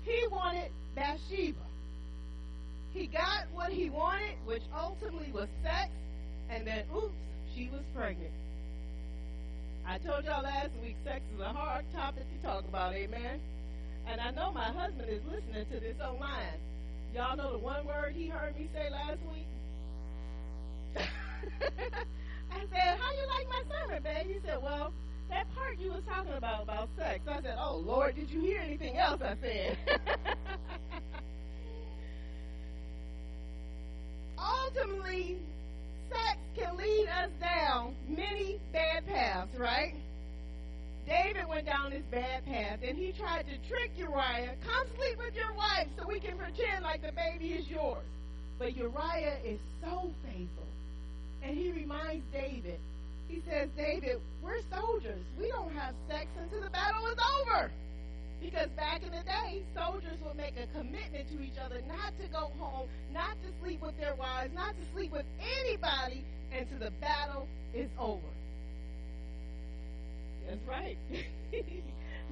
[0.03, 1.59] He wanted Bathsheba.
[2.93, 5.91] He got what he wanted, which ultimately was sex,
[6.49, 7.13] and then, oops,
[7.55, 8.31] she was pregnant.
[9.85, 13.39] I told y'all last week sex is a hard topic to talk about, amen?
[14.07, 16.59] And I know my husband is listening to this online.
[17.13, 19.47] Y'all know the one word he heard me say last week?
[22.51, 24.27] I said, How you like my sermon, babe?
[24.27, 24.93] He said, Well,
[25.29, 27.21] that part you was talking about about sex.
[27.27, 29.77] I said, Oh Lord, did you hear anything else I said?
[34.39, 35.37] Ultimately,
[36.09, 39.95] sex can lead us down many bad paths, right?
[41.09, 45.35] David went down this bad path and he tried to trick Uriah, come sleep with
[45.35, 48.05] your wife so we can pretend like the baby is yours.
[48.59, 50.68] But Uriah is so faithful.
[51.43, 52.79] And he reminds David,
[53.27, 55.21] he says, David, we're soldiers.
[55.39, 57.71] We don't have sex until the battle is over.
[58.41, 62.27] Because back in the day, soldiers would make a commitment to each other not to
[62.31, 65.25] go home, not to sleep with their wives, not to sleep with
[65.61, 66.23] anybody
[66.57, 68.21] until the battle is over.
[70.47, 70.97] That's right.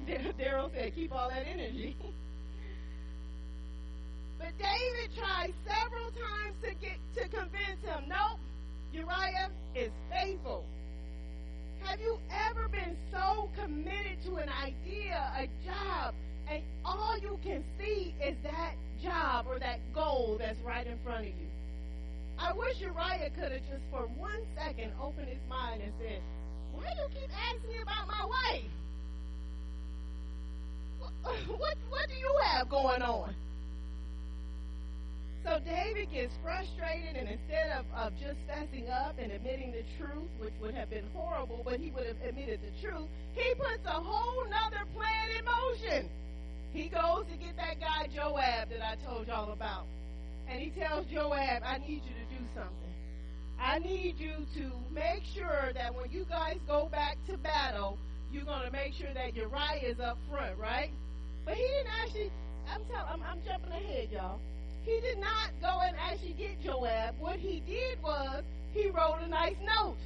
[0.08, 1.94] Daryl said, keep all that energy.
[4.38, 8.40] but David tried several times to get to convince him, nope,
[8.92, 10.64] Uriah is faithful.
[11.84, 12.18] Have you
[12.50, 16.14] ever been so committed to an idea, a job,
[16.50, 21.20] and all you can see is that job or that goal that's right in front
[21.20, 21.48] of you?
[22.38, 26.20] I wish Uriah could have just for one second opened his mind and said,
[26.72, 28.70] Why do you keep asking me about my wife?
[31.48, 33.34] What, what do you have going on?
[35.48, 40.28] So David gets frustrated, and instead of, of just fessing up and admitting the truth,
[40.38, 43.96] which would have been horrible, but he would have admitted the truth, he puts a
[43.96, 46.10] whole nother plan in motion.
[46.74, 49.86] He goes to get that guy Joab that I told y'all about.
[50.50, 52.92] And he tells Joab, I need you to do something.
[53.58, 57.96] I need you to make sure that when you guys go back to battle,
[58.30, 60.90] you're going to make sure that Uriah is up front, right?
[61.46, 62.30] But he didn't actually,
[62.70, 64.40] I'm, tell, I'm, I'm jumping ahead, y'all.
[64.88, 67.14] He did not go and actually get Joab.
[67.20, 68.42] What he did was
[68.72, 69.98] he wrote a nice note.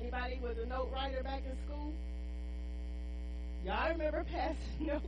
[0.00, 1.94] Anybody was a note writer back in school?
[3.64, 4.56] Y'all remember passing
[4.88, 5.06] notes?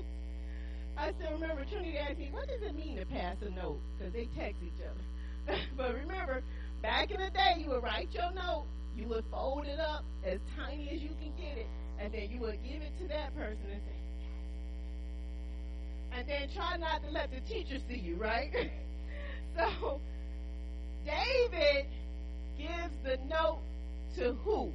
[0.97, 3.81] I still remember Trinity asked me, what does it mean to pass a note?
[3.99, 5.59] Because they text each other.
[5.77, 6.45] but remember,
[6.83, 8.67] back in the day, you would write your note,
[8.97, 11.67] you would fold it up as tiny as you can get it,
[11.99, 14.06] and then you would give it to that person and say,
[16.13, 18.51] and then try not to let the teacher see you, right?
[19.57, 20.01] so
[21.05, 21.87] David
[22.59, 23.61] gives the note
[24.17, 24.73] to who?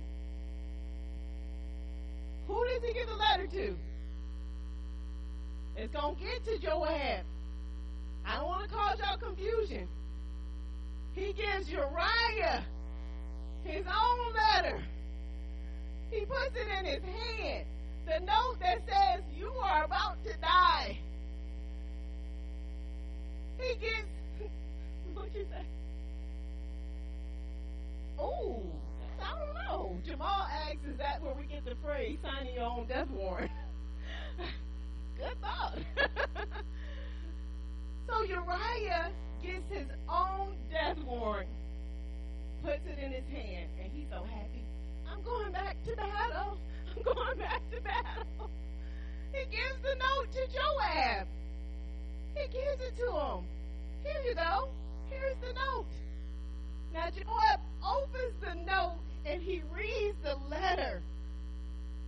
[2.47, 3.75] Who does he give the letter to?
[5.77, 7.25] It's going to get to Joab.
[8.25, 9.87] I don't want to cause y'all confusion.
[11.13, 12.63] He gives Uriah
[13.63, 14.83] his own letter.
[16.11, 17.65] He puts it in his hand.
[18.05, 20.99] The note that says, You are about to die.
[23.61, 24.09] Gets,
[25.13, 25.65] what you say?
[28.19, 28.63] Oh,
[29.21, 29.97] I don't know.
[30.05, 33.51] Jamal asks, is that where we get the phrase, signing your own death warrant?
[35.17, 35.77] Good thought.
[38.09, 39.11] so Uriah
[39.43, 41.49] gets his own death warrant,
[42.63, 44.65] puts it in his hand, and he's so happy.
[45.09, 46.57] I'm going back to battle.
[46.97, 48.49] I'm going back to battle.
[49.31, 51.27] He gives the note to Joab.
[52.35, 53.45] He gives it to him.
[54.03, 54.69] Here you go.
[55.09, 55.85] Here's the note.
[56.93, 61.01] Now Joab opens the note and he reads the letter.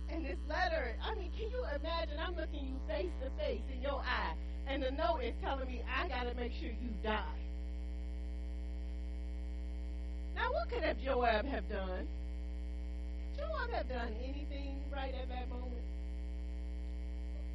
[0.08, 2.18] And this letter, I mean, can you imagine?
[2.18, 4.34] I'm looking you face to face in your eye,
[4.66, 7.22] and the note is telling me I got to make sure you die.
[10.36, 12.06] Now, what could have Joab have done?
[13.36, 15.82] Joab have done anything right at that moment?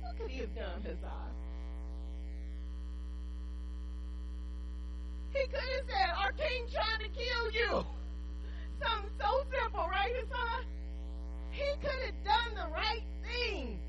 [0.02, 1.39] What could he have done, Huzzah?
[5.34, 7.86] He could have said, our king trying to kill you.
[8.82, 10.66] Something so simple, right, Hassan?
[11.52, 13.80] He could have done the right thing.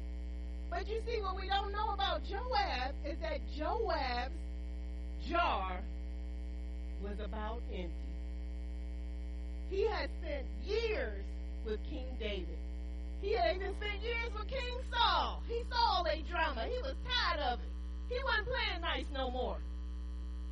[0.70, 4.34] But you see, what we don't know about Joab is that Joab's
[5.28, 5.80] jar
[7.02, 7.90] was about empty.
[9.70, 11.24] He had spent years
[11.64, 12.58] with King David.
[13.22, 15.42] He had even spent years with King Saul.
[15.46, 16.64] He saw all that drama.
[16.64, 17.72] He was tired of it.
[18.08, 19.58] He wasn't playing nice no more.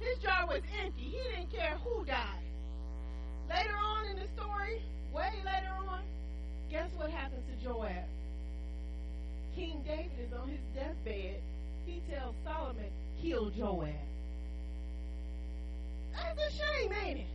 [0.01, 1.03] His jar was empty.
[1.03, 2.47] He didn't care who died.
[3.49, 6.01] Later on in the story, way later on,
[6.71, 8.05] guess what happens to Joab?
[9.55, 11.41] King David is on his deathbed.
[11.87, 13.89] He tells Solomon, kill Joab.
[16.13, 17.27] That's a shame, ain't it?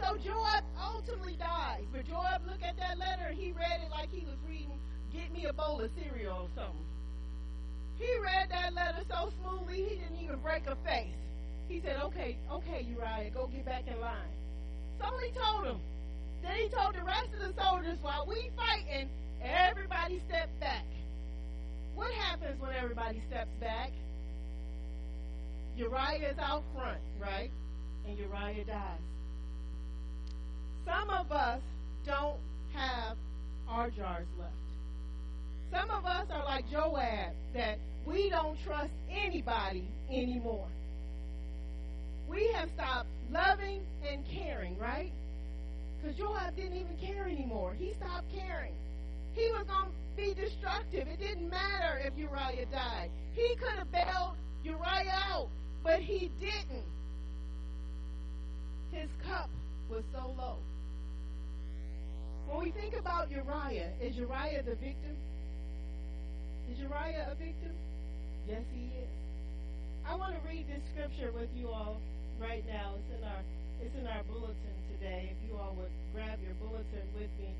[0.00, 1.84] So Joab ultimately dies.
[1.92, 4.78] But Joab looked at that letter he read it like he was reading,
[5.12, 6.86] get me a bowl of cereal or something.
[8.00, 11.12] He read that letter so smoothly he didn't even break a face.
[11.68, 14.32] He said, okay, okay, Uriah, go get back in line.
[14.98, 15.80] So he told him.
[16.42, 19.08] Then he told the rest of the soldiers, while we fighting,
[19.42, 20.84] everybody step back.
[21.94, 23.92] What happens when everybody steps back?
[25.76, 27.50] Uriah is out front, right?
[28.08, 29.00] And Uriah dies.
[30.86, 31.60] Some of us
[32.06, 32.40] don't
[32.72, 33.16] have
[33.68, 34.54] our jars left.
[35.70, 40.66] Some of us are like Joab, that we don't trust anybody anymore.
[42.28, 45.12] We have stopped loving and caring, right?
[46.00, 47.74] Because Joab didn't even care anymore.
[47.74, 48.72] He stopped caring.
[49.34, 51.06] He was going to be destructive.
[51.08, 53.10] It didn't matter if Uriah died.
[53.34, 55.48] He could have bailed Uriah out,
[55.82, 56.84] but he didn't.
[58.92, 59.50] His cup
[59.88, 60.58] was so low.
[62.48, 65.16] When we think about Uriah, is Uriah the victim?
[66.72, 67.72] Is Uriah a victim?
[68.48, 69.08] Yes, he is.
[70.06, 72.00] I want to read this scripture with you all
[72.40, 72.94] right now.
[72.96, 73.42] It's in our
[73.80, 75.32] it's in our bulletin today.
[75.32, 77.54] If you all would grab your bulletin with me.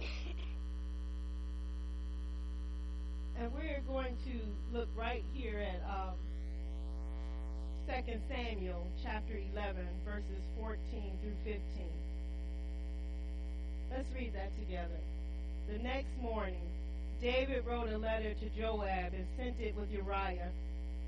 [3.40, 4.40] and we're going to
[4.76, 6.14] look right here at um,
[7.88, 10.78] 2 Samuel chapter 11, verses 14
[11.22, 11.62] through 15.
[13.90, 15.00] Let's read that together.
[15.72, 16.68] The next morning,
[17.20, 20.50] David wrote a letter to Joab and sent it with Uriah.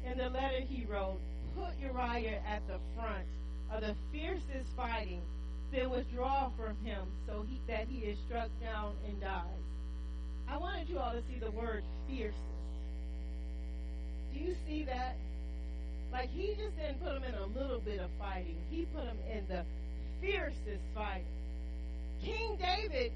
[0.04, 1.20] In the letter he wrote,
[1.54, 3.24] Put Uriah at the front
[3.72, 5.22] of the fiercest fighting,
[5.72, 9.44] then withdraw from him so he, that he is struck down and dies.
[10.48, 12.40] I wanted you all to see the word fiercest.
[14.34, 15.16] Do you see that?
[16.12, 18.56] Like he just didn't put him in a little bit of fighting.
[18.68, 19.64] He put him in the
[20.20, 21.24] fiercest fighting.
[22.22, 23.12] King David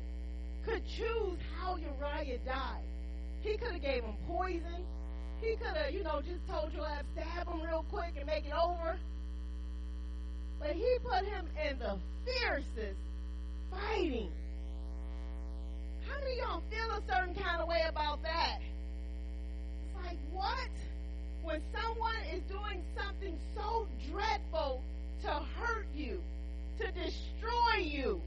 [0.65, 2.85] could choose how Uriah died.
[3.43, 4.85] He could have gave him poison.
[5.41, 8.55] He could have, you know, just told Joab, stab him real quick and make it
[8.55, 8.97] over.
[10.59, 12.99] But he put him in the fiercest
[13.71, 14.31] fighting.
[16.09, 18.61] How of y'all feel a certain kind of way about that?
[19.85, 20.69] It's like, what?
[21.43, 24.83] When someone is doing something so dreadful
[25.25, 26.23] to hurt you,
[26.79, 28.21] to destroy you.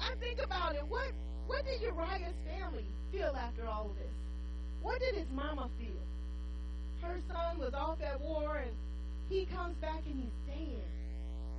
[0.00, 0.84] I think about it.
[0.88, 1.12] What
[1.46, 4.14] what did Uriah's family feel after all of this?
[4.82, 6.02] What did his mama feel?
[7.02, 8.72] Her son was off at war and
[9.28, 10.84] he comes back and he's dead.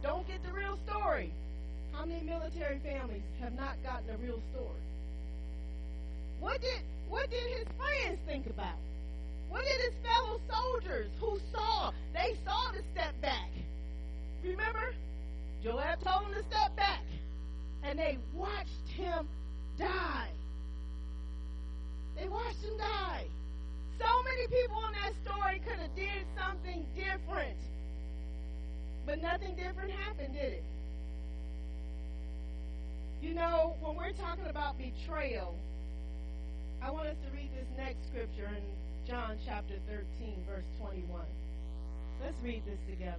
[0.03, 1.33] Don't get the real story.
[1.93, 4.83] How many military families have not gotten a real story?
[6.39, 8.77] What did what did his friends think about?
[9.49, 11.91] What did his fellow soldiers who saw?
[12.13, 13.49] They saw the step back.
[14.43, 14.93] Remember?
[15.63, 17.01] Joab told him to step back.
[17.83, 19.27] And they watched him
[19.77, 20.29] die.
[22.19, 23.25] They watched him die.
[23.99, 27.57] So many people in that story could have did something different.
[29.05, 30.63] But nothing different happened, did it?
[33.21, 35.55] You know, when we're talking about betrayal,
[36.81, 38.63] I want us to read this next scripture in
[39.07, 41.21] John chapter 13, verse 21.
[42.21, 43.17] Let's read this together.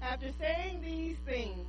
[0.00, 1.66] After saying these things,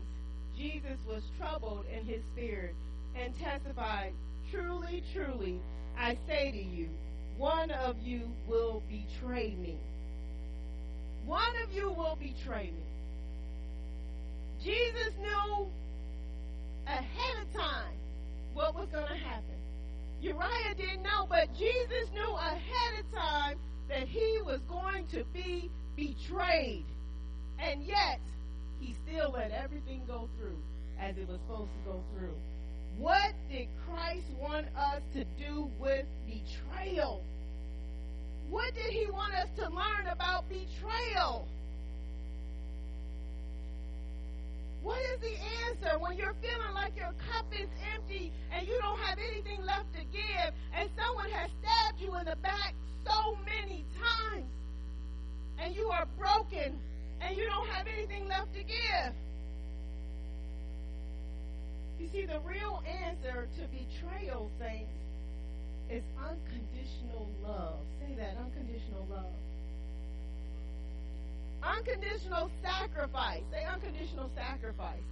[0.60, 2.76] Jesus was troubled in his spirit
[3.16, 4.12] and testified,
[4.52, 5.62] Truly, truly,
[5.98, 6.90] I say to you,
[7.38, 9.78] one of you will betray me.
[11.26, 12.84] One of you will betray me.
[14.62, 15.68] Jesus knew
[16.88, 17.96] ahead of time
[18.54, 19.56] what was going to happen.
[20.22, 23.58] Uriah didn't know, but Jesus knew ahead of time
[23.88, 26.86] that he was going to be betrayed.
[27.60, 28.20] And yet,
[28.80, 30.58] he still let everything go through
[31.00, 32.36] as it was supposed to go through.
[32.98, 37.24] What did Christ want us to do with betrayal?
[38.50, 41.48] What did he want us to learn about betrayal?
[44.82, 45.38] What is the
[45.68, 49.94] answer when you're feeling like your cup is empty and you don't have anything left
[49.94, 52.74] to give and someone has stabbed you in the back
[53.06, 54.46] so many times
[55.62, 56.80] and you are broken
[57.22, 59.14] and you don't have anything left to give?
[62.00, 64.92] You see, the real answer to betrayal, saints,
[65.90, 67.80] is unconditional love.
[68.00, 69.34] Say that unconditional love.
[71.62, 73.42] Unconditional sacrifice.
[73.52, 75.04] Say unconditional sacrifice.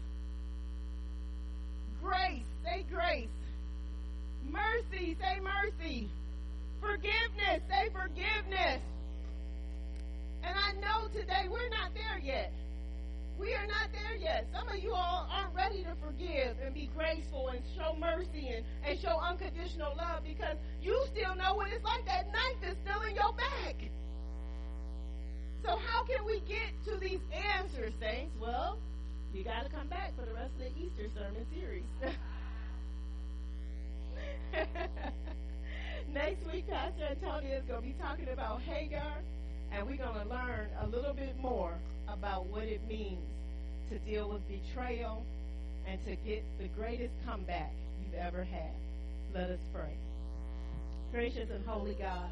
[2.01, 2.45] Grace.
[2.63, 3.27] Say grace.
[4.49, 5.17] Mercy.
[5.19, 6.09] Say mercy.
[6.79, 7.61] Forgiveness.
[7.69, 8.81] Say forgiveness.
[10.43, 12.53] And I know today we're not there yet.
[13.39, 14.47] We are not there yet.
[14.51, 18.65] Some of you all aren't ready to forgive and be graceful and show mercy and,
[18.83, 22.05] and show unconditional love because you still know what it's like.
[22.05, 23.75] That knife is still in your back.
[25.63, 27.19] So how can we get to these
[27.59, 28.35] answers, saints?
[28.39, 28.79] Well,
[29.33, 31.83] you got to come back for the rest of the Easter sermon series.
[36.11, 39.21] Next week, Pastor Antonio is going to be talking about Hagar,
[39.71, 41.73] and we're going to learn a little bit more
[42.07, 43.23] about what it means
[43.89, 45.25] to deal with betrayal
[45.87, 47.71] and to get the greatest comeback
[48.03, 48.71] you've ever had.
[49.33, 49.93] Let us pray.
[51.11, 52.29] Gracious and holy God,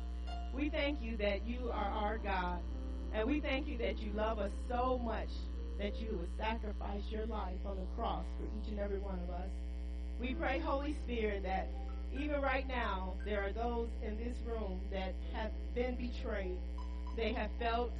[0.53, 2.59] we thank you that you are our God,
[3.13, 5.29] and we thank you that you love us so much
[5.79, 9.29] that you would sacrifice your life on the cross for each and every one of
[9.29, 9.49] us.
[10.19, 11.67] We pray, Holy Spirit, that
[12.17, 16.57] even right now, there are those in this room that have been betrayed.
[17.15, 17.91] They have felt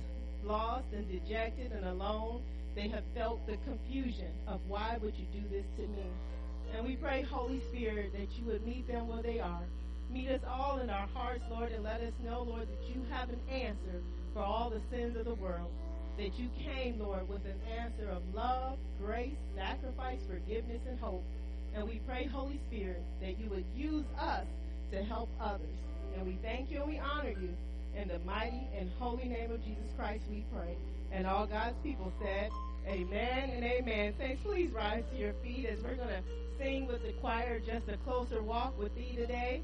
[0.44, 2.42] lost and dejected and alone.
[2.76, 6.06] They have felt the confusion of why would you do this to me?
[6.76, 9.64] And we pray, Holy Spirit, that you would meet them where they are.
[10.12, 13.30] Meet us all in our hearts, Lord, and let us know, Lord, that you have
[13.30, 14.02] an answer
[14.34, 15.72] for all the sins of the world.
[16.18, 21.24] That you came, Lord, with an answer of love, grace, sacrifice, forgiveness, and hope.
[21.74, 24.46] And we pray, Holy Spirit, that you would use us
[24.92, 25.78] to help others.
[26.16, 27.50] And we thank you and we honor you.
[27.96, 30.76] In the mighty and holy name of Jesus Christ, we pray.
[31.12, 32.50] And all God's people said,
[32.88, 34.14] Amen and amen.
[34.20, 36.22] Saints, please rise to your feet as we're going to
[36.60, 39.62] sing with the choir just a closer walk with thee today.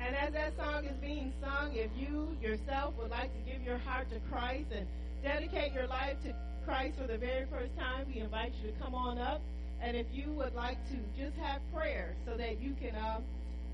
[0.00, 3.78] And as that song is being sung, if you yourself would like to give your
[3.78, 4.86] heart to Christ and
[5.22, 6.34] dedicate your life to
[6.64, 9.42] Christ for the very first time, we invite you to come on up.
[9.80, 13.20] And if you would like to just have prayer so that you can uh,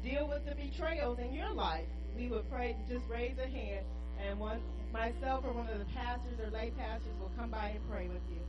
[0.03, 1.87] deal with the betrayals in your life,
[2.17, 3.85] we would pray, just raise a hand,
[4.21, 4.61] and one,
[4.93, 8.23] myself or one of the pastors or lay pastors will come by and pray with
[8.31, 8.41] you.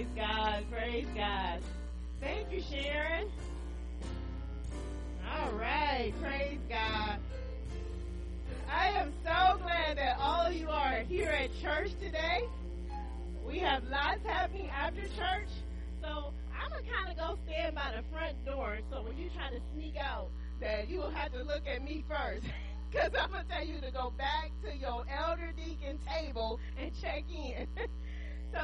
[0.00, 1.60] Praise God, praise God.
[2.22, 3.28] Thank you, Sharon.
[5.30, 7.18] All right, praise God.
[8.72, 12.48] I am so glad that all of you are here at church today.
[13.46, 15.50] We have lots happening after church,
[16.00, 18.78] so I'm gonna kind of go stand by the front door.
[18.90, 20.30] So when you try to sneak out,
[20.62, 22.46] that you will have to look at me first.
[22.90, 26.90] Because I'm going to tell you to go back to your elder deacon table and
[27.00, 27.68] check in.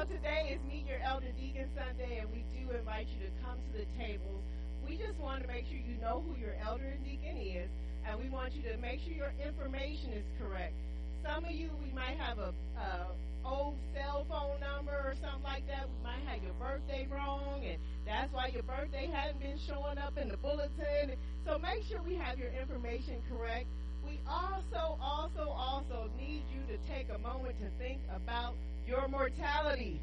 [0.06, 3.72] Today is Meet Your Elder Deacon Sunday, and we do invite you to come to
[3.74, 4.38] the tables.
[4.86, 7.66] We just want to make sure you know who your elder and deacon is,
[8.06, 10.78] and we want you to make sure your information is correct.
[11.26, 13.10] Some of you, we might have a, a
[13.42, 15.90] old cell phone number or something like that.
[15.90, 20.14] We might have your birthday wrong, and that's why your birthday hadn't been showing up
[20.22, 21.18] in the bulletin.
[21.42, 23.66] So make sure we have your information correct.
[24.06, 28.54] We also, also, also need you to take a moment to think about
[28.86, 30.00] your mortality.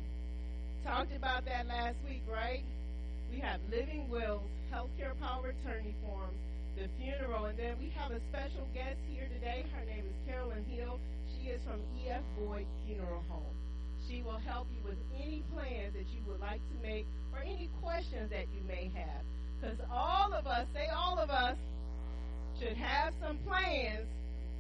[0.86, 2.64] Talked about that last week, right?
[3.32, 6.36] We have living wills, healthcare power attorney forms,
[6.76, 9.64] the funeral, and then we have a special guest here today.
[9.74, 11.00] Her name is Carolyn Hill.
[11.32, 12.22] She is from E.F.
[12.38, 13.56] Boyd Funeral Home.
[14.08, 17.70] She will help you with any plans that you would like to make or any
[17.82, 19.24] questions that you may have.
[19.62, 21.56] Because all of us, say all of us,
[22.60, 24.08] should have some plans.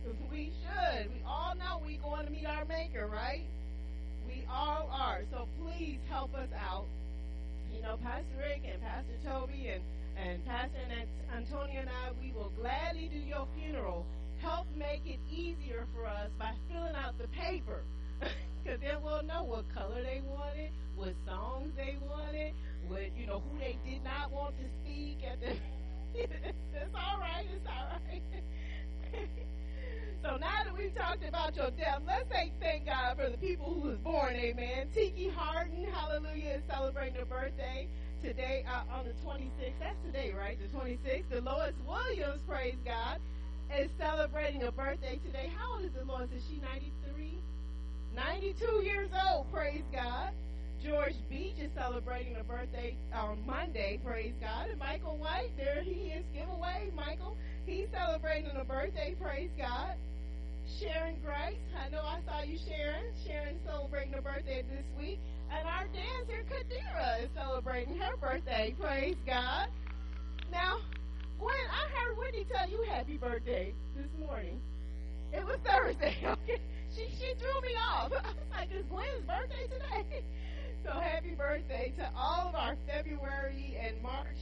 [0.31, 1.07] We should.
[1.13, 3.45] We all know we're going to meet our Maker, right?
[4.33, 5.21] We all are.
[5.31, 6.85] So please help us out.
[7.73, 9.83] You know, Pastor Rick and Pastor Toby and,
[10.17, 10.79] and Pastor
[11.35, 14.05] Antonio and I, we will gladly do your funeral.
[14.41, 17.83] Help make it easier for us by filling out the paper.
[18.63, 22.53] Because then we'll know what color they wanted, what songs they wanted,
[22.87, 25.51] what, you know, who they did not want to speak at the.
[26.15, 27.45] it's all right.
[27.53, 28.23] It's all right.
[30.23, 33.65] So now that we've talked about your death, let's say thank God for the people
[33.73, 34.87] who was born, amen.
[34.93, 37.89] Tiki Harden, hallelujah, is celebrating her birthday
[38.23, 39.73] today uh, on the 26th.
[39.81, 40.57] That's today, right?
[40.57, 41.29] The 26th.
[41.29, 43.19] Dolores Williams, praise God.
[43.77, 45.51] is celebrating a birthday today.
[45.57, 46.29] How old is the Lord?
[46.33, 47.37] Is she 93?
[48.15, 50.29] 92 years old, praise God.
[50.81, 54.69] George Beach is celebrating a birthday on Monday, praise God.
[54.69, 57.35] And Michael White, there he is, giveaway, Michael.
[57.65, 59.95] He's celebrating a birthday, praise God.
[60.79, 63.05] Sharon Grace, I know I saw you, Sharon.
[63.25, 65.19] Sharon celebrating a birthday this week.
[65.51, 69.67] And our dancer, Kadira, is celebrating her birthday, praise God.
[70.51, 70.79] Now,
[71.39, 74.59] Gwen, I heard Whitney tell you happy birthday this morning.
[75.31, 76.61] It was Thursday, okay?
[76.95, 78.11] She, she threw me off.
[78.23, 80.23] I was like, it's Gwen's birthday today.
[80.83, 84.35] So happy birthday to all of our February and March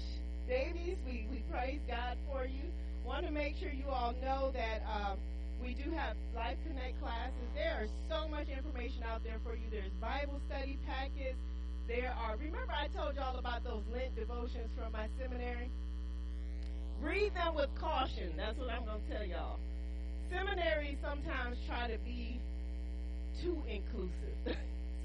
[0.48, 0.98] babies.
[1.06, 2.64] We, we praise God for you.
[3.06, 5.20] Want to make sure you all know that um,
[5.62, 7.48] we do have Life Connect classes.
[7.54, 9.70] There is so much information out there for you.
[9.70, 11.38] There's Bible study packets.
[11.88, 15.70] There are, remember I told y'all about those Lent devotions from my seminary?
[17.02, 18.34] Read them with caution.
[18.38, 19.60] That's what I'm going to tell y'all.
[20.30, 22.40] Seminaries sometimes try to be
[23.42, 24.36] too inclusive.
[24.46, 24.58] That's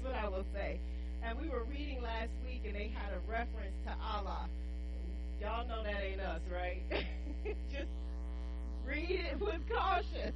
[0.03, 0.79] what I will say.
[1.23, 4.47] And we were reading last week and they had a reference to Allah.
[5.41, 6.81] Y'all know that ain't us, right?
[7.71, 7.89] Just
[8.87, 10.33] read it with caution.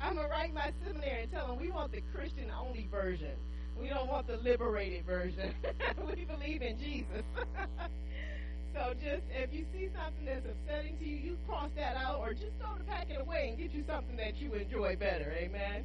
[0.00, 3.34] I'm going to write my seminary and tell them we want the Christian only version.
[3.80, 5.54] We don't want the liberated version.
[6.06, 7.22] we believe in Jesus.
[8.74, 12.32] so just if you see something that's upsetting to you, you cross that out or
[12.32, 15.32] just throw the packet away and get you something that you enjoy better.
[15.38, 15.84] Amen.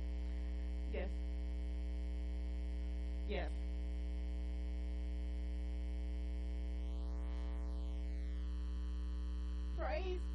[0.93, 1.09] Yes.
[3.29, 3.49] Yes.
[9.77, 10.32] Praise.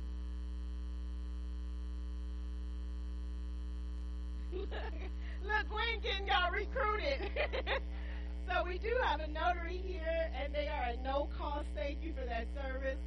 [4.59, 7.31] Look, Gwen getting y'all recruited.
[8.49, 11.67] so we do have a notary here, and they are at no cost.
[11.75, 12.99] Thank you for that service.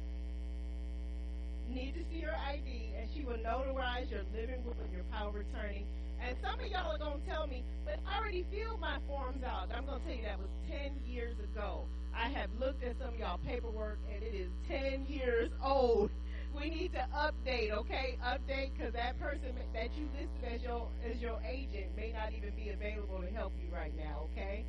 [1.68, 5.28] Need to see your ID, and she will notarize your living will and your power
[5.28, 5.86] of attorney.
[6.24, 9.42] And some of y'all are going to tell me, but I already filled my forms
[9.42, 9.70] out.
[9.74, 11.84] I'm going to tell you that was 10 years ago.
[12.14, 16.10] I have looked at some of y'all paperwork, and it is 10 years old.
[16.54, 18.18] We need to update, okay?
[18.24, 22.54] Update because that person that you listed as your as your agent may not even
[22.54, 24.64] be available to help you right now, okay?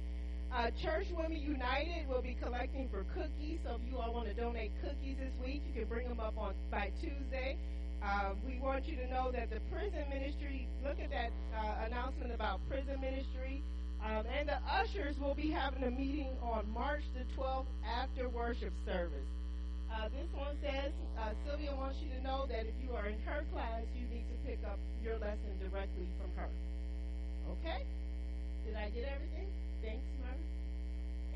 [0.52, 3.60] Uh, Church Women United will be collecting for cookies.
[3.66, 6.38] So if you all want to donate cookies this week, you can bring them up
[6.38, 7.58] on by Tuesday.
[8.04, 12.34] Uh, we want you to know that the prison ministry, look at that uh, announcement
[12.34, 13.64] about prison ministry.
[14.04, 18.74] Um, and the ushers will be having a meeting on March the 12th after worship
[18.86, 19.28] service.
[19.94, 20.90] Uh, this one says
[21.22, 24.26] uh, Sylvia wants you to know that if you are in her class, you need
[24.26, 26.50] to pick up your lesson directly from her.
[27.62, 27.86] Okay?
[28.66, 29.48] Did I get everything?
[29.86, 30.50] Thanks, Marvin.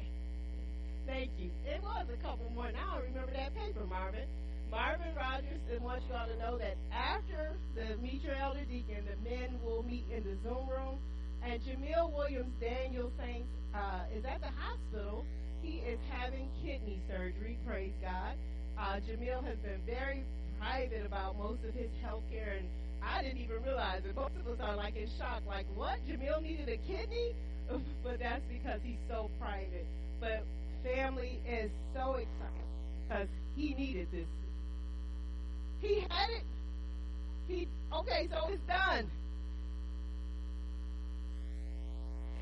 [1.05, 1.51] Thank you.
[1.69, 2.71] It was a couple more.
[2.73, 4.25] Now I remember that paper, Marvin.
[4.71, 9.15] Marvin Rogers wants you all to know that after the Meet Your Elder Deacon, the
[9.23, 10.99] men will meet in the Zoom room.
[11.45, 15.23] And Jamil Williams, Daniel Saints, uh, is at the hospital
[15.67, 18.35] he is having kidney surgery, praise God.
[18.79, 20.23] Uh, Jamil has been very
[20.59, 22.67] private about most of his health care, and
[23.03, 24.15] I didn't even realize it.
[24.15, 25.99] Most of us are like in shock, like, what?
[26.07, 27.35] Jamil needed a kidney?
[28.03, 29.85] but that's because he's so private.
[30.21, 30.45] But
[30.83, 32.67] family is so excited
[33.03, 34.27] because he needed this.
[35.81, 36.43] He had it.
[37.47, 39.11] He okay, so it's done.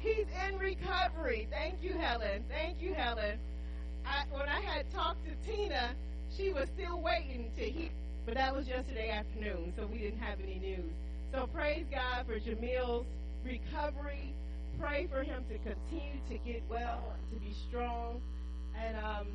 [0.05, 1.47] He's in recovery.
[1.49, 2.43] Thank you, Helen.
[2.47, 3.39] Thank you, Helen.
[4.05, 5.95] I, when I had talked to Tina,
[6.37, 7.89] she was still waiting to hear,
[8.23, 10.93] but that was yesterday afternoon, so we didn't have any news.
[11.33, 13.07] So praise God for Jamil's
[13.43, 14.31] recovery.
[14.79, 17.01] Pray for him to continue to get well,
[17.33, 18.21] to be strong.
[18.77, 19.27] And um,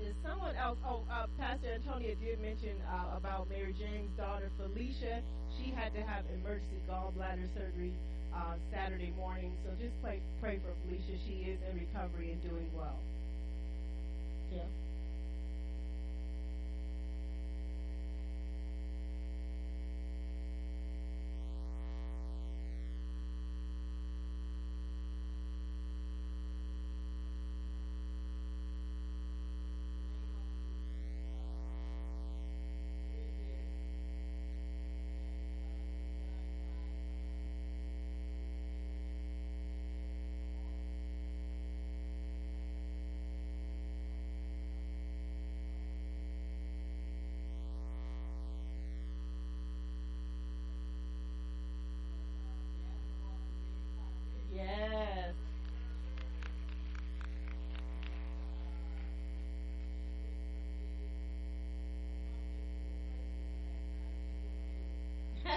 [0.00, 0.78] is someone else?
[0.84, 5.22] Oh, uh, Pastor Antonia did mention uh, about Mary Jane's daughter Felicia.
[5.56, 7.92] She had to have emergency gallbladder surgery
[8.34, 9.52] uh, Saturday morning.
[9.64, 11.18] So just pray, pray for Felicia.
[11.26, 12.98] She is in recovery and doing well.
[14.54, 14.62] Yeah.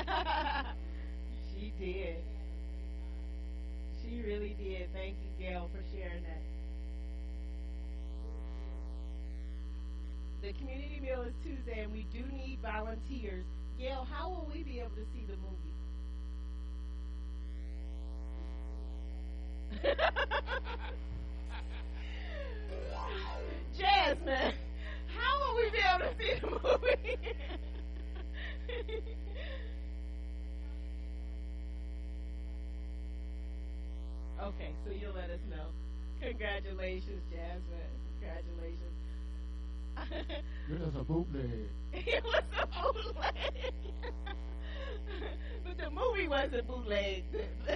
[1.54, 2.18] she did.
[4.02, 4.92] She really did.
[4.94, 6.42] Thank you, Gail, for sharing that.
[10.42, 13.46] The community meal is Tuesday, and we do need volunteers.
[13.78, 15.71] Gail, how will we be able to see the movie?
[34.86, 35.68] So you'll let us know.
[36.22, 37.92] Congratulations, Jasmine.
[38.20, 38.92] Congratulations.
[40.70, 41.70] It was a bootleg.
[41.94, 43.64] it was a bootleg.
[45.66, 47.24] but the movie wasn't bootleg.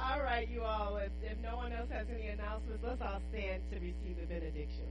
[0.00, 0.96] all right, you all.
[0.98, 4.86] If, if no one else has any announcements, let's all stand to receive the benediction.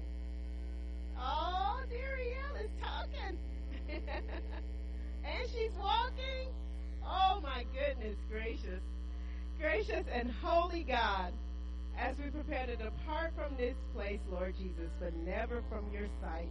[1.17, 3.37] Oh, Darielle is talking.
[5.23, 6.51] and she's walking.
[7.05, 8.81] Oh, my goodness gracious.
[9.59, 11.33] Gracious and holy God,
[11.97, 16.49] as we prepare to depart from this place, Lord Jesus, but never from your sight,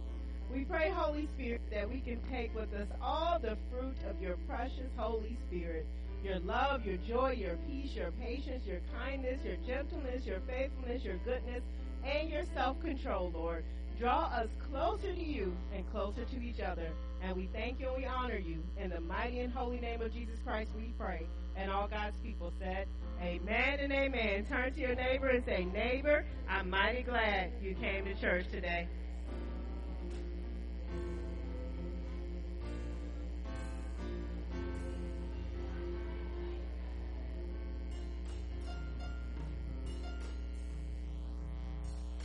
[0.53, 4.37] we pray, Holy Spirit, that we can take with us all the fruit of your
[4.47, 5.85] precious Holy Spirit
[6.25, 11.17] your love, your joy, your peace, your patience, your kindness, your gentleness, your faithfulness, your
[11.17, 11.61] goodness,
[12.03, 13.63] and your self control, Lord.
[13.99, 16.89] Draw us closer to you and closer to each other.
[17.21, 18.63] And we thank you and we honor you.
[18.81, 21.27] In the mighty and holy name of Jesus Christ, we pray.
[21.55, 22.87] And all God's people said,
[23.21, 24.45] Amen and amen.
[24.45, 28.87] Turn to your neighbor and say, Neighbor, I'm mighty glad you came to church today.